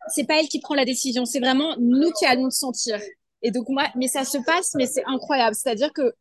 c'est 0.08 0.25
pas 0.25 0.39
elle 0.39 0.48
qui 0.48 0.60
prend 0.60 0.75
la 0.75 0.86
décision. 0.86 1.25
C'est 1.25 1.39
vraiment 1.39 1.75
nous 1.77 2.12
qui 2.12 2.25
allons 2.25 2.50
sentir. 2.50 3.00
Et 3.42 3.51
donc 3.51 3.70
moi, 3.70 3.84
mais 3.96 4.08
ça 4.08 4.24
se 4.24 4.38
passe, 4.46 4.74
mais 4.75 4.88
c'est 4.88 5.04
incroyable. 5.06 5.56
C'est-à-dire 5.56 5.92
que, 5.94 6.13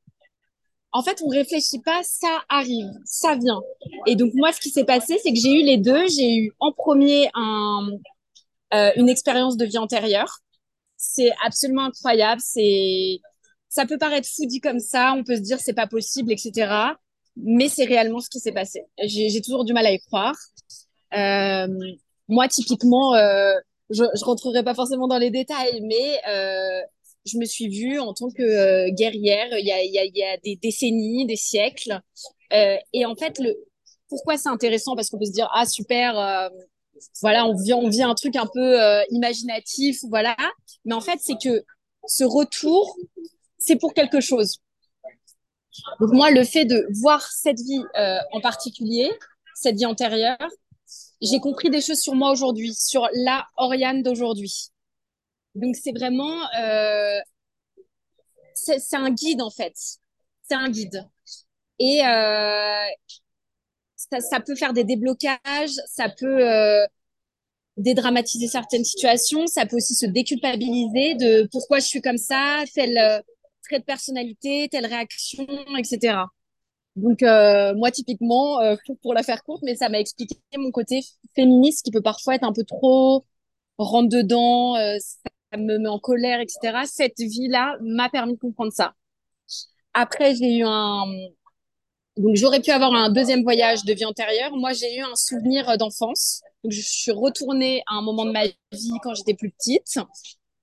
en 0.93 1.03
fait, 1.03 1.23
on 1.25 1.29
réfléchit 1.29 1.81
pas, 1.81 2.03
ça 2.03 2.43
arrive, 2.49 2.87
ça 3.05 3.37
vient. 3.37 3.63
Et 4.07 4.17
donc 4.17 4.33
moi, 4.35 4.53
ce 4.53 4.61
qui 4.61 4.71
s'est 4.71 4.85
passé, 4.85 5.19
c'est 5.23 5.33
que 5.33 5.39
j'ai 5.39 5.53
eu 5.53 5.63
les 5.63 5.79
deux. 5.79 6.07
J'ai 6.09 6.37
eu 6.37 6.53
en 6.61 6.73
premier 6.73 7.31
un, 7.35 7.89
euh, 8.75 8.93
une 8.97 9.09
expérience 9.09 9.57
de 9.57 9.65
vie 9.65 9.79
antérieure. 9.79 10.41
C'est 11.13 11.33
absolument 11.45 11.85
incroyable. 11.85 12.41
C'est, 12.45 13.21
ça 13.69 13.87
peut 13.87 13.99
paraître 13.99 14.29
fou 14.29 14.47
dit 14.47 14.61
comme 14.61 14.81
ça. 14.81 15.15
On 15.17 15.25
peut 15.25 15.37
se 15.37 15.43
dire 15.43 15.59
c'est 15.61 15.75
pas 15.75 15.87
possible, 15.87 16.33
etc. 16.33 16.73
Mais 17.37 17.69
c'est 17.69 17.85
réellement 17.85 18.21
ce 18.21 18.31
qui 18.31 18.41
s'est 18.41 18.53
passé. 18.53 18.85
J'ai 19.05 19.41
toujours 19.43 19.65
du 19.65 19.73
mal 19.73 19.87
à 19.87 19.93
y 19.93 20.01
croire. 20.01 20.37
Euh, 21.15 21.67
moi, 22.29 22.49
typiquement, 22.49 23.15
euh, 23.15 23.55
je 23.91 24.03
ne 24.03 24.25
rentrerai 24.25 24.65
pas 24.65 24.75
forcément 24.75 25.09
dans 25.09 25.19
les 25.19 25.31
détails, 25.31 25.81
mais 25.83 26.21
euh, 26.29 26.81
je 27.27 27.39
me 27.39 27.45
suis 27.45 27.69
vue 27.69 27.99
en 27.99 28.15
tant 28.15 28.29
que 28.31 28.91
guerrière 28.91 29.49
il 29.59 29.67
y 29.67 29.73
a, 29.73 29.83
y, 29.85 29.99
a, 29.99 30.05
y 30.05 30.23
a, 30.23 30.37
des 30.39 30.57
décennies, 30.57 31.27
des 31.27 31.37
siècles. 31.37 32.01
Et 32.51 33.05
en 33.05 33.17
fait, 33.17 33.39
le, 33.39 33.55
pourquoi 34.09 34.37
c'est 34.37 34.49
intéressant? 34.49 34.95
Parce 34.95 35.11
qu'on 35.11 35.19
peut 35.19 35.25
se 35.25 35.33
dire, 35.33 35.51
ah 35.53 35.67
super, 35.67 36.51
voilà, 37.21 37.47
on 37.47 37.55
vit, 37.89 38.03
un 38.03 38.15
truc 38.15 38.37
un 38.37 38.47
peu 38.53 38.79
imaginatif, 39.11 39.99
voilà. 40.09 40.37
Mais 40.85 40.95
en 40.95 41.01
fait, 41.01 41.19
c'est 41.21 41.37
que 41.43 41.65
ce 42.07 42.25
retour, 42.25 42.97
c'est 43.59 43.77
pour 43.77 43.95
quelque 43.95 44.21
chose. 44.21 44.61
Donc 46.01 46.13
moi, 46.13 46.31
le 46.31 46.45
fait 46.45 46.65
de 46.65 46.87
voir 47.01 47.23
cette 47.23 47.61
vie 47.61 47.83
en 48.33 48.41
particulier, 48.41 49.11
cette 49.55 49.77
vie 49.77 49.87
antérieure, 49.87 50.39
j'ai 51.21 51.41
compris 51.41 51.71
des 51.71 51.81
choses 51.81 52.01
sur 52.01 52.15
moi 52.15 52.31
aujourd'hui, 52.31 52.75
sur 52.75 53.09
la 53.13 53.47
Oriane 53.57 54.03
d'aujourd'hui. 54.03 54.71
Donc 55.55 55.77
c'est 55.77 55.93
vraiment, 55.93 56.43
euh, 56.59 57.19
c'est 58.55 58.95
un 58.95 59.11
guide 59.11 59.41
en 59.41 59.51
fait, 59.51 59.75
c'est 60.43 60.55
un 60.55 60.69
guide. 60.69 61.09
Et 61.79 62.05
euh, 62.05 62.87
ça, 64.11 64.41
peut 64.41 64.55
faire 64.55 64.73
des 64.73 64.85
déblocages, 64.85 65.75
ça 65.87 66.09
peut 66.09 66.49
euh, 66.49 66.87
dédramatiser 67.77 68.49
certaines 68.49 68.85
situations, 68.85 69.47
ça 69.47 69.67
peut 69.67 69.77
aussi 69.77 69.95
se 69.95 70.07
déculpabiliser 70.07 71.15
de 71.15 71.49
pourquoi 71.51 71.81
je 71.81 71.87
suis 71.87 72.01
comme 72.01 72.19
ça, 72.19 72.65
tel 72.75 72.97
euh, 72.97 73.21
trait 73.65 73.81
de 73.81 73.85
personnalité, 73.85 74.69
telle 74.71 74.87
réaction, 74.87 75.47
etc. 75.79 76.19
Donc 76.97 77.23
euh, 77.23 77.75
moi 77.75 77.91
typiquement, 77.91 78.61
pour, 79.03 79.15
la 79.15 79.23
faire 79.23 79.43
courte, 79.43 79.63
mais 79.65 79.75
ça 79.75 79.89
m'a 79.89 79.99
expliqué 79.99 80.37
mon 80.57 80.71
côté 80.71 81.01
féministe 81.35 81.85
qui 81.85 81.91
peut 81.91 82.03
parfois 82.03 82.37
être 82.37 82.45
un 82.45 82.53
peu 82.53 82.65
trop 82.65 83.25
rentre 83.79 84.09
dedans, 84.09 84.75
ça 85.01 85.57
me 85.59 85.79
met 85.79 85.89
en 85.89 85.99
colère, 85.99 86.41
etc. 86.41 86.83
Cette 86.85 87.19
vie-là 87.19 87.77
m'a 87.81 88.09
permis 88.09 88.35
de 88.35 88.39
comprendre 88.39 88.73
ça. 88.73 88.95
Après, 89.95 90.35
j'ai 90.35 90.59
eu 90.59 90.65
un 90.65 91.07
donc 92.17 92.37
j'aurais 92.37 92.61
pu 92.61 92.71
avoir 92.71 92.93
un 92.95 93.11
deuxième 93.11 93.43
voyage 93.43 93.85
de 93.85 93.93
vie 93.93 94.05
antérieure. 94.05 94.53
Moi, 94.57 94.73
j'ai 94.73 94.97
eu 94.97 95.01
un 95.01 95.17
souvenir 95.17 95.77
d'enfance. 95.79 96.43
Donc 96.63 96.73
je 96.73 96.81
suis 96.81 97.11
retournée 97.11 97.83
à 97.87 97.97
un 97.97 98.03
moment 98.03 98.25
de 98.25 98.31
ma 98.31 98.47
vie 98.47 98.93
quand 99.03 99.15
j'étais 99.15 99.35
plus 99.35 99.51
petite. 99.51 99.99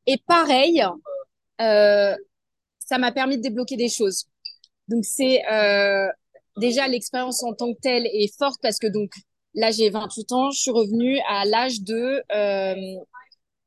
Et 0.08 0.18
pareil, 0.26 0.84
euh, 1.62 2.16
ça 2.80 2.98
m'a 2.98 3.12
permis 3.12 3.38
de 3.38 3.42
débloquer 3.42 3.76
des 3.78 3.90
choses. 3.90 4.26
Donc 4.88 5.06
c'est 5.06 5.46
euh, 5.52 6.08
déjà 6.58 6.88
l'expérience 6.88 7.44
en 7.44 7.54
tant 7.54 7.74
que 7.74 7.80
telle 7.80 8.06
est 8.08 8.36
forte 8.38 8.60
parce 8.62 8.80
que 8.80 8.88
donc 8.88 9.12
là 9.54 9.72
j'ai 9.72 9.90
28 9.90 10.32
ans, 10.32 10.52
je 10.52 10.60
suis 10.60 10.72
revenue 10.72 11.20
à 11.30 11.46
l'âge 11.46 11.82
de 11.82 12.24
euh, 12.36 13.00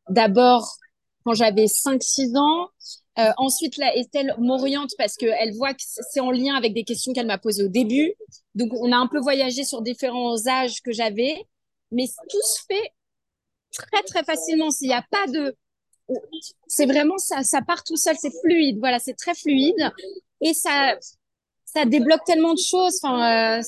d'abord 0.09 0.76
quand 1.25 1.35
j'avais 1.35 1.67
5-6 1.67 2.37
ans. 2.37 2.69
Euh, 3.18 3.30
ensuite, 3.37 3.76
là, 3.76 3.94
Estelle 3.97 4.35
m'oriente 4.38 4.90
parce 4.99 5.16
qu'elle 5.16 5.54
voit 5.54 5.73
que 5.73 5.83
c'est 5.85 6.21
en 6.21 6.30
lien 6.30 6.54
avec 6.54 6.75
des 6.75 6.85
questions 6.85 7.12
qu'elle 7.12 7.26
m'a 7.26 7.38
posées 7.38 7.64
au 7.64 7.68
début. 7.68 8.14
Donc, 8.54 8.73
on 8.75 8.90
a 8.92 8.97
un 8.97 9.06
peu 9.06 9.21
voyagé 9.21 9.64
sur 9.64 9.83
différents 9.83 10.47
âges 10.47 10.80
que 10.83 10.92
j'avais, 10.92 11.47
mais 11.92 12.06
tout 12.28 12.42
se 12.42 12.62
fait 12.66 12.92
très, 13.73 14.02
très 14.02 14.25
facilement. 14.25 14.71
S'il 14.71 14.88
n'y 14.88 14.94
a 14.94 15.04
pas 15.11 15.26
de... 15.28 15.56
C'est 16.66 16.87
vraiment 16.87 17.16
ça, 17.18 17.42
ça 17.42 17.62
part 17.62 17.85
tout 17.85 17.97
seul, 17.97 18.16
c'est 18.18 18.33
fluide. 18.42 18.78
Voilà, 18.78 18.99
c'est 18.99 19.14
très 19.14 19.35
fluide. 19.35 19.90
Et 20.40 20.52
ça, 20.52 20.97
ça 21.64 21.85
débloque 21.85 22.25
tellement 22.25 22.54
de 22.54 22.59
choses. 22.59 22.99
Enfin, 23.02 23.59
euh, 23.59 23.62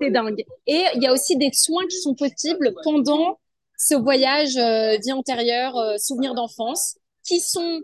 c'est 0.00 0.10
dingue. 0.10 0.44
Et 0.66 0.84
il 0.94 1.02
y 1.02 1.06
a 1.06 1.12
aussi 1.12 1.36
des 1.36 1.50
soins 1.52 1.86
qui 1.88 1.96
sont 1.96 2.14
possibles 2.14 2.74
pendant 2.82 3.38
ce 3.76 3.94
voyage 3.94 4.56
euh, 4.56 4.96
vie 5.04 5.12
antérieure, 5.12 5.76
euh, 5.76 5.96
souvenirs 5.98 6.34
d'enfance, 6.34 6.96
qui 7.24 7.40
sont 7.40 7.80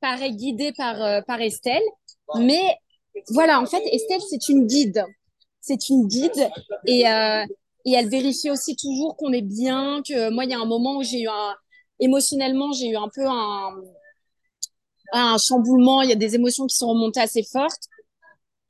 pareil 0.00 0.36
guidés 0.36 0.72
par 0.76 1.02
euh, 1.02 1.20
par 1.26 1.40
Estelle. 1.40 1.82
Mais 2.38 2.76
voilà, 3.30 3.60
en 3.60 3.66
fait, 3.66 3.82
Estelle, 3.92 4.20
c'est 4.28 4.48
une 4.48 4.66
guide. 4.66 5.04
C'est 5.60 5.88
une 5.88 6.06
guide 6.06 6.50
et 6.86 7.08
euh, 7.08 7.44
et 7.84 7.92
elle 7.92 8.08
vérifie 8.08 8.50
aussi 8.50 8.76
toujours 8.76 9.16
qu'on 9.16 9.32
est 9.32 9.42
bien. 9.42 10.02
Que 10.06 10.30
moi, 10.30 10.44
il 10.44 10.50
y 10.50 10.54
a 10.54 10.60
un 10.60 10.66
moment 10.66 10.96
où 10.98 11.02
j'ai 11.02 11.22
eu 11.22 11.28
un 11.28 11.54
émotionnellement, 11.98 12.72
j'ai 12.72 12.88
eu 12.88 12.96
un 12.96 13.08
peu 13.14 13.26
un 13.26 13.74
un 15.12 15.38
chamboulement. 15.38 16.02
Il 16.02 16.10
y 16.10 16.12
a 16.12 16.16
des 16.16 16.34
émotions 16.34 16.66
qui 16.66 16.76
sont 16.76 16.88
remontées 16.88 17.20
assez 17.20 17.42
fortes 17.42 17.88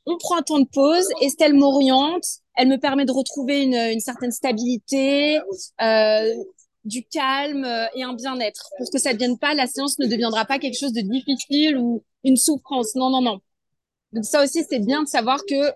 on 0.07 0.19
prend 0.19 0.39
un 0.39 0.43
temps 0.43 0.61
de 0.61 0.69
pause. 0.69 1.07
Estelle 1.21 1.55
m'oriente. 1.55 2.25
Elle 2.55 2.69
me 2.69 2.79
permet 2.79 3.05
de 3.05 3.13
retrouver 3.13 3.63
une, 3.63 4.01
certaine 4.01 4.33
stabilité, 4.33 5.39
euh, 5.81 6.35
du 6.85 7.05
calme 7.05 7.65
euh, 7.65 7.87
et 7.95 8.03
un 8.03 8.15
bien-être. 8.15 8.71
Pour 8.79 8.91
que 8.91 8.99
ça 8.99 9.11
ne 9.11 9.15
devienne 9.15 9.39
pas, 9.39 9.55
la 9.55 9.67
séance 9.67 9.99
ne 9.99 10.07
deviendra 10.07 10.45
pas 10.45 10.59
quelque 10.59 10.79
chose 10.79 10.93
de 10.93 11.01
difficile 11.01 11.77
ou 11.77 12.03
une 12.25 12.37
souffrance. 12.37 12.95
Non, 12.95 13.11
non, 13.11 13.21
non. 13.21 13.41
Donc 14.13 14.25
ça 14.25 14.43
aussi, 14.43 14.65
c'est 14.69 14.81
bien 14.81 15.03
de 15.03 15.09
savoir 15.09 15.41
que 15.49 15.71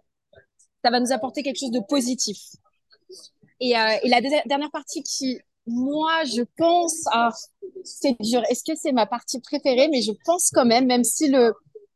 ça 0.85 0.91
va 0.91 1.01
nous 1.01 1.13
apporter 1.13 1.43
quelque 1.43 1.59
chose 1.59 1.71
de 1.71 1.81
positif. 1.81 2.39
Et, 3.61 3.77
euh, 3.77 3.97
la 4.05 4.21
dernière 4.21 4.71
partie 4.71 5.03
qui, 5.03 5.39
moi, 5.67 6.25
je 6.25 6.43
pense, 6.57 7.05
ah, 7.13 7.31
c'est 7.85 8.17
dur. 8.21 8.43
Est-ce 8.51 8.65
que 8.65 8.77
c'est 8.77 8.93
ma 8.93 9.07
partie 9.07 9.41
préférée? 9.41 9.89
Mais 9.89 10.03
je 10.03 10.13
pense 10.25 10.51
quand 10.51 10.67
même, 10.67 10.87
même 10.87 11.05
si 11.05 11.29
le, 11.29 11.55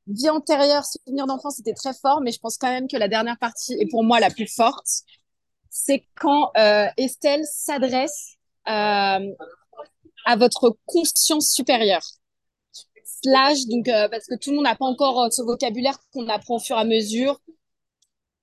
vie 0.08 0.30
antérieure, 0.30 0.84
souvenir 0.84 1.26
d'enfance, 1.26 1.60
était 1.60 1.74
très 1.74 1.92
fort, 1.92 2.20
mais 2.22 2.32
je 2.32 2.38
pense 2.38 2.56
quand 2.56 2.70
même 2.70 2.88
que 2.88 2.96
la 2.96 3.08
dernière 3.08 3.38
partie 3.38 3.74
est 3.74 3.90
pour 3.90 4.02
moi 4.02 4.20
la 4.20 4.30
plus 4.30 4.46
forte. 4.46 4.88
C'est 5.70 6.04
quand 6.16 6.50
euh, 6.56 6.86
Estelle 6.96 7.44
s'adresse 7.44 8.37
à 8.68 10.36
votre 10.36 10.76
conscience 10.86 11.50
supérieure. 11.50 12.02
Slash, 13.22 13.66
donc, 13.66 13.88
euh, 13.88 14.08
parce 14.08 14.26
que 14.26 14.34
tout 14.36 14.50
le 14.50 14.56
monde 14.56 14.66
n'a 14.66 14.76
pas 14.76 14.84
encore 14.84 15.22
euh, 15.22 15.30
ce 15.30 15.42
vocabulaire 15.42 15.98
qu'on 16.12 16.28
apprend 16.28 16.56
au 16.56 16.60
fur 16.60 16.76
et 16.76 16.80
à 16.80 16.84
mesure. 16.84 17.40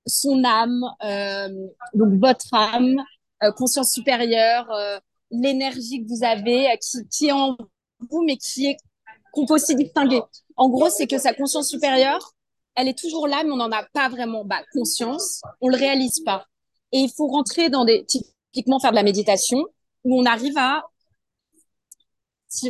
Son 0.06 0.44
âme, 0.44 0.84
euh, 1.04 1.48
donc 1.94 2.20
votre 2.20 2.52
âme, 2.52 3.02
euh, 3.42 3.52
conscience 3.52 3.92
supérieure, 3.92 4.68
l'énergie 5.30 6.04
que 6.04 6.08
vous 6.08 6.24
avez, 6.24 6.76
qui, 7.10 7.28
est 7.28 7.32
en 7.32 7.56
vous, 8.10 8.22
mais 8.24 8.36
qui 8.36 8.66
est 8.66 8.76
qu'on 9.32 9.46
peut 9.46 9.54
aussi 9.54 9.74
distinguer. 9.74 10.20
En 10.56 10.68
gros, 10.68 10.90
c'est 10.90 11.06
que 11.06 11.18
sa 11.18 11.34
conscience 11.34 11.68
supérieure, 11.68 12.32
elle 12.74 12.88
est 12.88 12.98
toujours 12.98 13.28
là, 13.28 13.42
mais 13.44 13.50
on 13.50 13.56
n'en 13.56 13.72
a 13.72 13.84
pas 13.92 14.08
vraiment 14.08 14.44
bah, 14.44 14.62
conscience, 14.72 15.42
on 15.60 15.68
le 15.68 15.76
réalise 15.76 16.20
pas. 16.24 16.46
Et 16.92 16.98
il 16.98 17.10
faut 17.10 17.26
rentrer 17.26 17.68
dans 17.70 17.84
des, 17.84 18.04
typiquement 18.06 18.78
faire 18.78 18.90
de 18.90 18.96
la 18.96 19.02
méditation, 19.02 19.64
où 20.06 20.20
on 20.20 20.24
arrive 20.24 20.56
à 20.56 20.84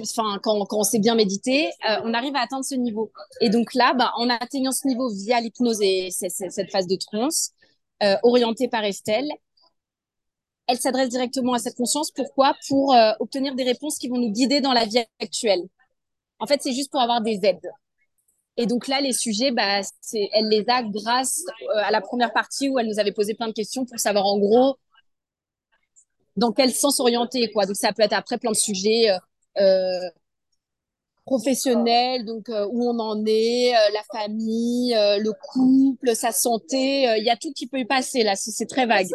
enfin 0.00 0.38
quand, 0.42 0.64
quand 0.66 0.78
on 0.78 0.84
sait 0.84 0.98
bien 0.98 1.14
méditer, 1.14 1.68
euh, 1.88 2.00
on 2.04 2.14
arrive 2.14 2.34
à 2.34 2.40
atteindre 2.40 2.64
ce 2.64 2.74
niveau. 2.74 3.12
Et 3.40 3.50
donc 3.50 3.74
là, 3.74 3.94
bah, 3.94 4.12
en 4.16 4.28
atteignant 4.30 4.72
ce 4.72 4.86
niveau 4.88 5.10
via 5.10 5.40
l'hypnose 5.40 5.80
et 5.82 6.08
cette 6.10 6.70
phase 6.70 6.86
de 6.86 6.96
transe, 6.96 7.52
euh, 8.02 8.16
orientée 8.22 8.68
par 8.68 8.84
Estelle, 8.84 9.28
elle 10.66 10.78
s'adresse 10.78 11.10
directement 11.10 11.52
à 11.52 11.58
cette 11.58 11.76
conscience. 11.76 12.10
Pourquoi? 12.10 12.54
Pour 12.68 12.94
euh, 12.94 13.12
obtenir 13.20 13.54
des 13.54 13.64
réponses 13.64 13.98
qui 13.98 14.08
vont 14.08 14.18
nous 14.18 14.30
guider 14.30 14.60
dans 14.60 14.72
la 14.72 14.84
vie 14.84 15.04
actuelle. 15.20 15.62
En 16.38 16.46
fait, 16.46 16.62
c'est 16.62 16.72
juste 16.72 16.90
pour 16.90 17.00
avoir 17.00 17.20
des 17.20 17.40
aides. 17.44 17.70
Et 18.56 18.66
donc 18.66 18.88
là, 18.88 19.00
les 19.00 19.12
sujets, 19.12 19.52
bah, 19.52 19.80
elle 20.32 20.48
les 20.48 20.64
a 20.68 20.82
grâce 20.82 21.44
à 21.76 21.90
la 21.90 22.00
première 22.00 22.32
partie 22.32 22.68
où 22.70 22.78
elle 22.78 22.88
nous 22.88 22.98
avait 22.98 23.12
posé 23.12 23.34
plein 23.34 23.48
de 23.48 23.52
questions 23.52 23.84
pour 23.84 23.98
savoir 24.00 24.24
en 24.24 24.38
gros 24.38 24.78
dans 26.36 26.52
quel 26.52 26.72
sens 26.72 27.00
orienter. 27.00 27.50
Quoi. 27.52 27.66
Donc 27.66 27.76
ça 27.76 27.92
peut 27.92 28.02
être 28.02 28.12
après 28.12 28.38
plein 28.38 28.52
de 28.52 28.56
sujets 28.56 29.10
euh, 29.10 29.18
euh 29.60 30.10
professionnels, 31.24 32.24
donc 32.24 32.46
où 32.48 32.88
on 32.88 33.00
en 33.00 33.24
est, 33.26 33.72
la 33.72 34.02
famille, 34.12 34.94
le 34.94 35.32
couple, 35.32 36.14
sa 36.14 36.30
santé. 36.30 37.02
Il 37.18 37.24
y 37.24 37.30
a 37.30 37.36
tout 37.36 37.52
qui 37.52 37.66
peut 37.66 37.80
y 37.80 37.84
passer 37.84 38.22
là. 38.22 38.36
C'est, 38.36 38.66
très 38.66 38.86
vague. 38.86 39.08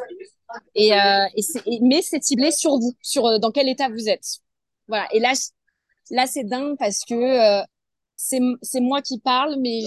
Et, 0.75 0.90
et, 0.90 1.80
mais 1.82 2.01
c'est 2.01 2.22
ciblé 2.22 2.51
sur 2.51 2.78
vous, 2.78 2.94
sur 3.01 3.40
dans 3.40 3.51
quel 3.51 3.70
état 3.70 3.88
vous 3.88 4.10
êtes. 4.10 4.40
Voilà. 4.90 5.08
Et 5.13 5.22
là, 5.22 5.32
là 6.10 6.28
c'est 6.28 6.44
dingue 6.44 6.75
parce 6.78 7.06
que 7.06 7.63
c'est 8.18 8.82
moi 8.82 9.01
qui 9.01 9.20
parle, 9.20 9.56
mais 9.60 9.82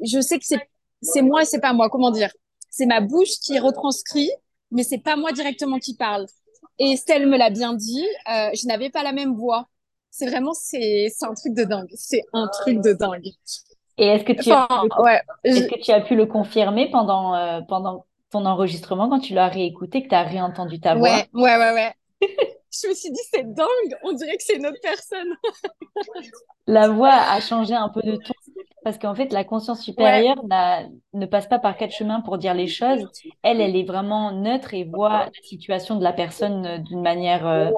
je 0.00 0.20
sais 0.20 0.38
que 0.38 0.44
c'est 1.02 1.22
moi 1.22 1.42
et 1.42 1.44
c'est 1.44 1.60
pas 1.60 1.72
moi. 1.72 1.88
Comment 1.90 2.10
dire 2.10 2.30
C'est 2.70 2.86
ma 2.86 3.00
bouche 3.00 3.38
qui 3.42 3.58
retranscrit, 3.58 4.30
mais 4.72 4.82
c'est 4.82 4.98
pas 4.98 5.16
moi 5.16 5.32
directement 5.32 5.78
qui 5.78 5.94
parle. 5.94 6.26
Et 6.78 6.92
Estelle 6.92 7.28
me 7.28 7.36
l'a 7.36 7.50
bien 7.50 7.74
dit, 7.74 8.04
euh, 8.30 8.50
je 8.54 8.66
n'avais 8.66 8.90
pas 8.90 9.02
la 9.02 9.12
même 9.12 9.34
voix. 9.34 9.68
C'est 10.10 10.26
vraiment, 10.26 10.52
c'est 10.52 11.08
un 11.22 11.34
truc 11.34 11.54
de 11.54 11.64
dingue. 11.64 11.90
C'est 11.94 12.22
un 12.32 12.48
truc 12.48 12.80
de 12.80 12.92
dingue. 12.92 13.30
Et 13.98 14.06
est-ce 14.06 14.24
que, 14.24 14.32
tu 14.32 14.50
as 14.50 14.66
pu, 14.66 15.02
ouais, 15.02 15.20
est 15.44 15.70
que 15.70 15.80
tu 15.80 15.92
as 15.92 16.00
pu 16.00 16.16
le 16.16 16.26
confirmer 16.26 16.90
pendant, 16.90 17.34
euh, 17.34 17.60
pendant 17.68 18.06
ton 18.30 18.46
enregistrement 18.46 19.08
quand 19.08 19.20
tu 19.20 19.34
l'as 19.34 19.48
réécouté, 19.48 20.02
que 20.02 20.08
tu 20.08 20.14
as 20.14 20.22
réentendu 20.22 20.80
ta 20.80 20.94
voix? 20.94 21.08
Ouais, 21.08 21.28
ouais, 21.34 21.56
ouais, 21.56 21.72
ouais. 21.72 21.94
je 22.72 22.88
me 22.88 22.94
suis 22.94 23.10
dit, 23.10 23.20
c'est 23.30 23.54
dingue, 23.54 23.96
on 24.02 24.12
dirait 24.12 24.36
que 24.36 24.42
c'est 24.42 24.56
une 24.56 24.66
autre 24.66 24.80
personne. 24.82 25.34
la 26.66 26.88
voix 26.88 27.12
a 27.12 27.40
changé 27.40 27.74
un 27.74 27.90
peu 27.90 28.02
de 28.02 28.16
ton 28.16 28.32
parce 28.84 28.98
qu'en 28.98 29.14
fait, 29.14 29.32
la 29.32 29.44
conscience 29.44 29.82
supérieure 29.82 30.42
ne 31.12 31.26
passe 31.26 31.46
pas 31.46 31.58
par 31.58 31.76
quatre 31.76 31.92
chemins 31.92 32.20
pour 32.20 32.38
dire 32.38 32.54
les 32.54 32.66
choses. 32.66 33.06
Elle, 33.42 33.60
elle 33.60 33.76
est 33.76 33.84
vraiment 33.84 34.32
neutre 34.32 34.74
et 34.74 34.84
voit 34.84 35.26
la 35.26 35.42
situation 35.42 35.96
de 35.96 36.04
la 36.04 36.12
personne 36.12 36.66
euh, 36.66 36.78
d'une 36.78 37.02
manière 37.02 37.46
euh, 37.46 37.70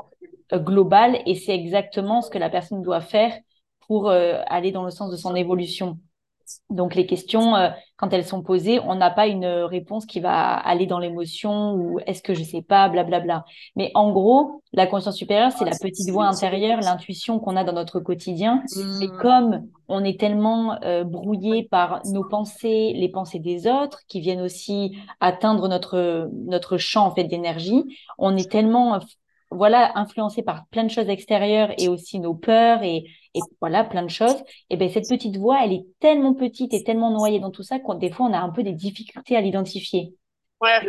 globale 0.53 1.21
et 1.27 1.35
c'est 1.35 1.55
exactement 1.55 2.23
ce 2.23 2.31
que 2.31 2.39
la 2.39 2.51
personne 2.51 2.83
doit 2.83 3.01
faire 3.01 3.33
pour 3.87 4.09
euh, 4.09 4.41
aller 4.47 4.73
dans 4.73 4.85
le 4.85 4.91
sens 4.91 5.11
de 5.11 5.17
son 5.17 5.35
évolution. 5.35 5.99
Donc 6.71 6.95
les 6.95 7.07
questions, 7.07 7.57
euh, 7.57 7.71
quand 7.97 8.13
elles 8.13 8.25
sont 8.25 8.43
posées, 8.43 8.81
on 8.81 8.97
n'a 8.97 9.11
pas 9.11 9.29
une 9.29 9.47
réponse 9.47 10.05
qui 10.05 10.19
va 10.19 10.55
aller 10.55 10.87
dans 10.87 10.99
l'émotion 10.99 11.75
ou 11.75 12.01
est-ce 12.07 12.23
que 12.23 12.35
je 12.35 12.43
sais 12.43 12.63
pas, 12.63 12.89
blablabla. 12.89 13.45
Mais 13.77 13.93
en 13.95 14.11
gros, 14.11 14.63
la 14.73 14.87
conscience 14.87 15.17
supérieure, 15.17 15.53
c'est 15.53 15.65
la 15.65 15.77
petite 15.81 16.11
voix 16.11 16.27
intérieure, 16.27 16.81
l'intuition 16.81 17.39
qu'on 17.39 17.55
a 17.57 17.63
dans 17.63 17.73
notre 17.73 18.01
quotidien. 18.01 18.63
Et 19.01 19.07
mmh. 19.07 19.17
comme 19.21 19.69
on 19.87 20.03
est 20.03 20.19
tellement 20.19 20.77
euh, 20.83 21.05
brouillé 21.05 21.69
par 21.71 22.01
nos 22.07 22.25
pensées, 22.25 22.93
les 22.97 23.09
pensées 23.09 23.39
des 23.39 23.69
autres, 23.69 24.01
qui 24.09 24.21
viennent 24.21 24.43
aussi 24.43 24.97
atteindre 25.21 25.69
notre 25.69 26.29
notre 26.47 26.79
champ 26.79 27.07
en 27.07 27.15
fait 27.15 27.25
d'énergie, 27.25 27.85
on 28.19 28.37
est 28.37 28.51
tellement 28.51 28.99
voilà, 29.55 29.93
influencé 29.97 30.43
par 30.43 30.67
plein 30.67 30.85
de 30.85 30.91
choses 30.91 31.09
extérieures 31.09 31.71
et 31.79 31.89
aussi 31.89 32.19
nos 32.19 32.35
peurs 32.35 32.83
et, 32.83 33.05
et 33.35 33.41
voilà, 33.61 33.85
plein 33.85 34.03
de 34.03 34.11
choses, 34.11 34.37
et 34.71 34.77
ben 34.77 34.89
cette 34.89 35.09
petite 35.09 35.37
voix, 35.37 35.59
elle 35.65 35.73
est 35.73 35.87
tellement 36.01 36.35
petite 36.35 36.73
et 36.75 36.85
tellement 36.85 37.11
noyée 37.11 37.41
dans 37.41 37.51
tout 37.51 37.63
ça 37.63 37.79
qu'on 37.79 37.95
des 37.95 38.11
fois 38.11 38.27
on 38.27 38.33
a 38.33 38.39
un 38.39 38.51
peu 38.51 38.63
des 38.63 38.73
difficultés 38.73 39.37
à 39.37 39.41
l'identifier. 39.41 40.15
Ouais, 40.61 40.81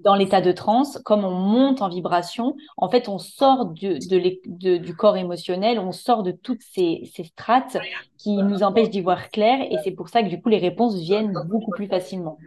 Dans 0.00 0.14
l'état 0.14 0.40
de 0.40 0.52
transe, 0.52 1.00
comme 1.04 1.24
on 1.24 1.32
monte 1.32 1.82
en 1.82 1.88
vibration, 1.88 2.54
en 2.76 2.88
fait, 2.88 3.08
on 3.08 3.18
sort 3.18 3.66
de, 3.66 3.98
de, 4.46 4.76
du 4.76 4.94
corps 4.94 5.16
émotionnel, 5.16 5.78
on 5.80 5.90
sort 5.90 6.22
de 6.22 6.30
toutes 6.30 6.62
ces, 6.62 7.10
ces 7.12 7.24
strates 7.24 7.76
qui 8.18 8.36
nous 8.36 8.62
empêchent 8.62 8.90
d'y 8.90 9.00
voir 9.00 9.30
clair, 9.30 9.58
et 9.70 9.76
c'est 9.82 9.90
pour 9.92 10.08
ça 10.10 10.22
que 10.22 10.28
du 10.28 10.40
coup 10.40 10.48
les 10.48 10.58
réponses 10.58 10.96
viennent 11.00 11.32
beaucoup 11.48 11.72
plus 11.72 11.88
facilement. 11.88 12.38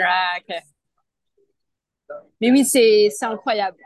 Ah, 0.00 0.38
mais 2.40 2.50
oui, 2.50 2.64
c'est 2.64 3.10
incroyable. 3.22 3.78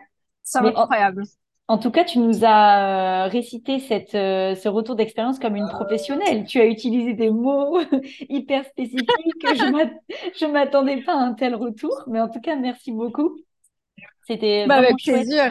C'est 0.42 0.58
incroyable. 0.58 1.22
En, 1.68 1.78
tout 1.78 1.90
cas, 1.90 2.04
tu 2.04 2.18
nous 2.18 2.44
as 2.44 3.26
euh, 3.26 3.28
récité 3.28 3.78
cette, 3.78 4.14
euh, 4.14 4.54
ce 4.54 4.68
retour 4.68 4.94
d'expérience 4.94 5.38
comme 5.38 5.56
une 5.56 5.68
professionnelle. 5.68 6.44
Tu 6.44 6.60
as 6.60 6.66
utilisé 6.66 7.14
des 7.14 7.30
mots 7.30 7.80
hyper 8.28 8.64
spécifiques. 8.64 9.08
je 9.42 10.44
ne 10.46 10.52
m'attendais 10.52 11.02
pas 11.02 11.14
à 11.14 11.18
un 11.18 11.34
tel 11.34 11.54
retour, 11.54 12.04
mais 12.06 12.20
en 12.20 12.28
tout 12.28 12.40
cas, 12.40 12.56
merci 12.56 12.92
beaucoup. 12.92 13.38
C'était 14.26 14.66
bah, 14.66 14.76
avec 14.76 14.96
plaisir. 14.96 15.50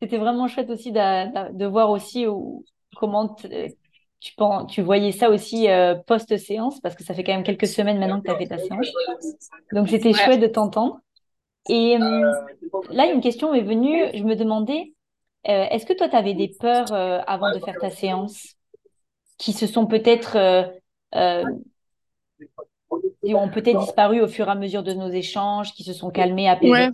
C'était 0.00 0.18
vraiment 0.18 0.48
chouette 0.48 0.70
aussi 0.70 0.92
de, 0.92 1.52
de 1.56 1.66
voir 1.66 1.90
aussi 1.90 2.26
où, 2.26 2.64
comment 2.96 3.36
tu, 4.24 4.32
tu 4.68 4.82
voyais 4.82 5.12
ça 5.12 5.30
aussi 5.30 5.68
euh, 5.68 5.94
post-séance, 5.94 6.80
parce 6.80 6.94
que 6.94 7.04
ça 7.04 7.14
fait 7.14 7.22
quand 7.24 7.32
même 7.32 7.44
quelques 7.44 7.66
semaines 7.66 7.98
maintenant 7.98 8.20
que 8.20 8.26
tu 8.26 8.30
as 8.30 8.38
fait 8.38 8.46
ta 8.46 8.58
séance. 8.58 8.90
Donc, 9.72 9.88
c'était 9.88 10.12
chouette 10.12 10.40
de 10.40 10.46
t'entendre. 10.46 11.00
Et 11.68 11.96
euh, 11.96 12.32
là, 12.90 13.06
une 13.12 13.20
question 13.20 13.52
m'est 13.52 13.62
venue. 13.62 14.04
Je 14.14 14.22
me 14.22 14.34
demandais, 14.34 14.93
euh, 15.48 15.66
est-ce 15.70 15.86
que 15.86 15.92
toi, 15.92 16.08
tu 16.08 16.16
avais 16.16 16.34
des 16.34 16.48
peurs 16.48 16.92
euh, 16.92 17.20
avant 17.26 17.52
de 17.52 17.58
faire 17.58 17.78
ta 17.78 17.90
séance 17.90 18.56
qui 19.38 19.52
se 19.52 19.66
sont 19.66 19.86
peut-être 19.86 20.38
qui 23.24 23.34
ont 23.34 23.48
peut-être 23.48 23.80
disparu 23.80 24.20
au 24.20 24.28
fur 24.28 24.48
et 24.48 24.50
à 24.50 24.54
mesure 24.54 24.82
de 24.82 24.92
nos 24.92 25.10
échanges, 25.10 25.72
qui 25.72 25.82
se 25.82 25.92
sont 25.92 26.10
calmés, 26.10 26.48
apaisés? 26.48 26.70
Ouais. 26.70 26.90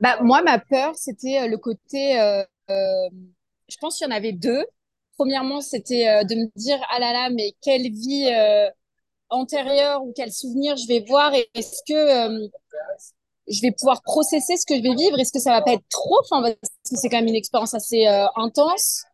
bah, 0.00 0.18
Moi, 0.22 0.42
ma 0.42 0.58
peur, 0.58 0.94
c'était 0.94 1.48
le 1.48 1.58
côté. 1.58 2.14
je 2.68 3.76
pense 3.80 3.98
qu'il 3.98 4.06
y 4.06 4.10
en 4.10 4.14
avait 4.14 4.32
deux. 4.32 4.64
Premièrement, 5.16 5.60
c'était 5.60 6.24
de 6.24 6.34
me 6.36 6.46
dire 6.56 6.78
ah 6.90 7.00
là 7.00 7.12
là, 7.12 7.30
mais 7.30 7.54
quelle 7.60 7.90
vie 7.90 8.30
antérieur 9.30 10.02
ou 10.04 10.12
quel 10.14 10.32
souvenir 10.32 10.76
je 10.76 10.86
vais 10.86 11.04
voir 11.06 11.34
et 11.34 11.48
est-ce 11.54 11.82
que 11.86 11.94
euh, 11.94 12.48
je 13.50 13.60
vais 13.62 13.72
pouvoir 13.72 14.02
processer 14.02 14.56
ce 14.56 14.66
que 14.66 14.76
je 14.76 14.82
vais 14.82 14.94
vivre. 14.94 15.18
Est-ce 15.18 15.32
que 15.32 15.40
ça 15.40 15.50
va 15.52 15.62
pas 15.62 15.72
être 15.72 15.88
trop? 15.90 16.18
Enfin 16.20 16.42
parce 16.42 16.54
que 16.54 16.96
c'est 16.96 17.08
quand 17.08 17.18
même 17.18 17.28
une 17.28 17.34
expérience 17.34 17.74
assez 17.74 18.06
euh, 18.06 18.26
intense. 18.36 19.04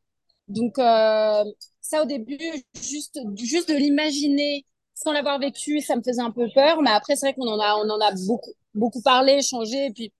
Donc 0.48 0.78
euh, 0.78 1.44
ça 1.80 2.02
au 2.02 2.06
début 2.06 2.38
juste 2.74 3.18
juste 3.36 3.68
de 3.68 3.74
l'imaginer 3.74 4.64
sans 4.94 5.12
l'avoir 5.12 5.38
vécu 5.38 5.80
ça 5.80 5.96
me 5.96 6.02
faisait 6.02 6.22
un 6.22 6.30
peu 6.30 6.48
peur. 6.54 6.82
Mais 6.82 6.90
après 6.90 7.16
c'est 7.16 7.26
vrai 7.26 7.34
qu'on 7.34 7.48
en 7.48 7.60
a 7.60 7.76
on 7.76 7.88
en 7.88 8.00
a 8.00 8.12
beaucoup 8.26 8.52
beaucoup 8.74 9.02
parlé 9.02 9.34
échangé. 9.34 9.86
Et 9.86 9.90
puis 9.90 10.12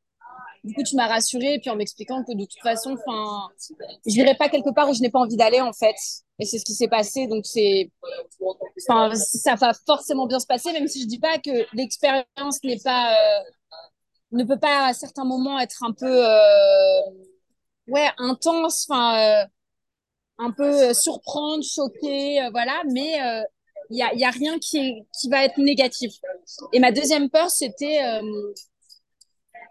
du 0.65 0.73
coup, 0.73 0.83
tu 0.83 0.97
m'as 0.97 1.07
rassurée, 1.07 1.59
puis 1.61 1.71
en 1.71 1.77
m'expliquant 1.77 2.25
que 2.25 2.33
de 2.33 2.45
toute 2.45 2.63
façon, 2.63 2.95
enfin, 2.95 3.51
je 4.07 4.15
n'irai 4.15 4.35
pas 4.35 4.49
quelque 4.49 4.73
part 4.75 4.89
où 4.89 4.95
je 4.95 5.03
n'ai 5.03 5.11
pas 5.11 5.19
envie 5.19 5.37
d'aller, 5.37 5.61
en 5.61 5.75
fait. 5.75 5.95
Et 6.39 6.47
c'est 6.47 6.59
ce 6.59 6.65
qui 6.65 6.73
s'est 6.73 6.89
passé. 6.89 7.27
Donc, 7.27 7.45
c'est, 7.45 7.91
enfin, 8.89 9.15
ça 9.15 9.57
va 9.57 9.73
forcément 9.87 10.27
bien 10.27 10.41
se 10.41 10.47
passer, 10.47 10.73
même 10.73 10.89
si 10.89 11.03
je 11.03 11.07
dis 11.07 11.19
pas 11.19 11.37
que 11.39 11.67
l'expérience 11.75 12.65
n'est 12.65 12.81
pas, 12.83 13.13
euh, 13.13 13.43
ne 14.37 14.45
peut 14.45 14.59
pas 14.59 14.87
à 14.89 14.95
certains 14.95 15.25
moments 15.25 15.59
être 15.61 15.83
un 15.83 15.93
peu, 15.93 16.07
euh, 16.07 17.01
ouais, 17.89 18.09
intense, 18.19 18.87
enfin, 18.89 19.43
euh, 19.43 19.47
un 20.39 20.51
peu 20.53 20.95
surprendre, 20.95 21.63
choquer, 21.65 22.49
voilà. 22.53 22.83
Mais 22.93 23.19
il 23.91 23.99
y 23.99 24.03
a, 24.03 24.15
y 24.15 24.25
a 24.25 24.31
rien 24.31 24.59
qui, 24.59 25.07
qui 25.19 25.29
va 25.29 25.45
être 25.45 25.59
négatif. 25.59 26.15
Et 26.73 26.81
ma 26.81 26.93
deuxième 26.93 27.31
peur, 27.31 27.51
c'était 27.51 28.01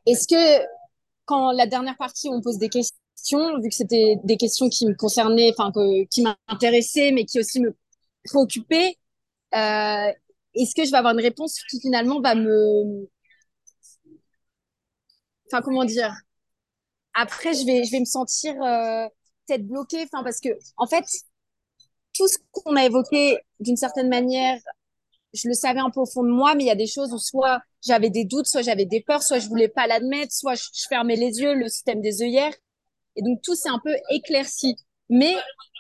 est-ce 0.06 0.28
que 0.28 0.66
quand 1.26 1.52
la 1.52 1.68
dernière 1.68 1.98
partie, 1.98 2.30
on 2.30 2.42
pose 2.42 2.58
des 2.58 2.70
questions, 2.70 3.60
vu 3.60 3.70
que 3.70 3.76
c'était 3.76 4.18
des 4.24 4.38
questions 4.38 4.70
qui 4.70 4.86
me 4.86 4.96
concernaient, 4.96 5.54
enfin, 5.58 5.72
qui 6.10 6.24
m'intéressaient, 6.24 7.12
mais 7.12 7.26
qui 7.26 7.40
aussi 7.40 7.60
me 7.62 7.76
préoccupaient, 8.26 8.98
euh, 9.56 10.12
est-ce 10.56 10.76
que 10.76 10.84
je 10.86 10.92
vais 10.92 10.98
avoir 10.98 11.14
une 11.14 11.22
réponse 11.22 11.60
qui 11.70 11.80
finalement 11.80 12.22
va 12.22 12.36
me, 12.36 13.10
enfin, 15.54 15.62
comment 15.64 15.86
dire? 15.86 16.16
Après, 17.14 17.54
je 17.54 17.66
vais, 17.66 17.84
je 17.84 17.92
vais 17.92 18.00
me 18.00 18.06
sentir 18.06 18.54
euh, 18.62 19.08
peut-être 19.48 19.66
bloquée, 19.68 20.04
enfin, 20.12 20.24
parce 20.24 20.40
que 20.40 20.50
en 20.78 20.88
fait, 20.88 21.06
tout 22.14 22.28
ce 22.28 22.38
qu'on 22.52 22.76
a 22.76 22.86
évoqué 22.86 23.38
d'une 23.60 23.78
certaine 23.78 24.10
manière, 24.10 24.58
je 25.34 25.48
le 25.48 25.54
savais 25.54 25.80
un 25.80 25.90
peu 25.90 26.00
au 26.00 26.06
fond 26.06 26.24
de 26.24 26.30
moi, 26.30 26.56
mais 26.56 26.64
il 26.64 26.68
y 26.68 26.72
a 26.72 26.76
des 26.76 26.88
choses 26.88 27.14
où 27.14 27.18
soit 27.18 27.62
j'avais 27.86 28.10
des 28.10 28.26
doutes, 28.26 28.48
soit 28.48 28.62
j'avais 28.62 28.86
des 28.86 29.02
peurs, 29.02 29.24
soit 29.24 29.40
je 29.40 29.48
voulais 29.48 29.68
pas 29.68 29.88
l'admettre, 29.88 30.32
soit 30.32 30.56
je, 30.56 30.64
fermais 30.88 31.16
les 31.16 31.40
yeux, 31.40 31.56
le 31.56 31.68
système 31.70 32.02
des 32.02 32.22
œillères. 32.22 32.54
Et 33.16 33.22
donc 33.22 33.42
tout 33.44 33.56
s'est 33.56 33.70
un 33.70 33.80
peu 33.84 33.96
éclairci. 34.12 34.76
Mais 35.10 35.36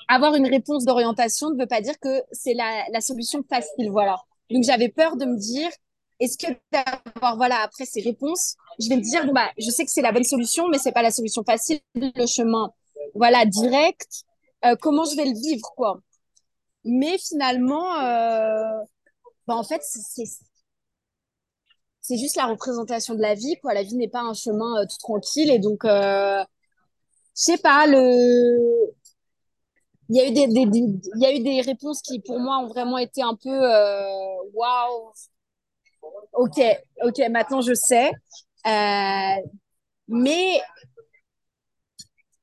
avoir 0.07 0.35
une 0.35 0.47
réponse 0.47 0.85
d'orientation 0.85 1.51
ne 1.51 1.59
veut 1.59 1.67
pas 1.67 1.81
dire 1.81 1.97
que 1.99 2.21
c'est 2.31 2.53
la, 2.53 2.85
la 2.91 3.01
solution 3.01 3.43
facile, 3.47 3.89
voilà. 3.89 4.17
Donc 4.49 4.63
j'avais 4.63 4.89
peur 4.89 5.17
de 5.17 5.25
me 5.25 5.37
dire, 5.37 5.69
est-ce 6.23 6.37
que 6.37 6.53
d'avoir 6.71 7.35
voilà 7.35 7.61
après 7.61 7.85
ces 7.85 8.01
réponses, 8.01 8.55
je 8.79 8.89
vais 8.89 8.95
me 8.97 9.01
dire 9.01 9.31
bah 9.33 9.49
je 9.57 9.69
sais 9.69 9.85
que 9.85 9.91
c'est 9.91 10.01
la 10.01 10.11
bonne 10.11 10.23
solution, 10.23 10.67
mais 10.69 10.77
c'est 10.77 10.91
pas 10.91 11.01
la 11.01 11.11
solution 11.11 11.43
facile, 11.43 11.79
le 11.95 12.25
chemin 12.25 12.71
voilà 13.15 13.45
direct. 13.45 14.23
Euh, 14.65 14.75
comment 14.81 15.05
je 15.05 15.15
vais 15.15 15.25
le 15.25 15.37
vivre 15.37 15.69
quoi? 15.75 15.99
Mais 16.85 17.17
finalement, 17.17 17.99
euh, 18.01 18.83
bah, 19.47 19.55
en 19.55 19.63
fait 19.63 19.81
c'est 19.83 20.25
c'est 22.01 22.17
juste 22.17 22.35
la 22.35 22.45
représentation 22.47 23.15
de 23.15 23.21
la 23.21 23.33
vie 23.33 23.57
quoi. 23.61 23.73
La 23.73 23.83
vie 23.83 23.95
n'est 23.95 24.09
pas 24.09 24.21
un 24.21 24.33
chemin 24.33 24.81
euh, 24.81 24.85
tout 24.89 24.97
tranquille 24.99 25.49
et 25.51 25.59
donc 25.59 25.81
je 25.83 26.45
sais 27.33 27.57
pas 27.57 27.87
le 27.87 28.93
il 30.09 30.17
y 30.17 30.21
a 30.21 30.27
eu 30.27 30.31
des, 30.31 30.43
il 30.43 31.21
y 31.21 31.25
a 31.25 31.33
eu 31.33 31.39
des 31.39 31.61
réponses 31.61 32.01
qui 32.01 32.19
pour 32.19 32.39
moi 32.39 32.59
ont 32.59 32.67
vraiment 32.67 32.97
été 32.97 33.21
un 33.21 33.35
peu 33.35 33.49
waouh 33.49 34.51
wow, 34.53 35.13
ok, 36.33 36.59
ok, 37.03 37.19
maintenant 37.29 37.61
je 37.61 37.73
sais. 37.73 38.11
Euh, 38.67 39.41
mais 40.07 40.61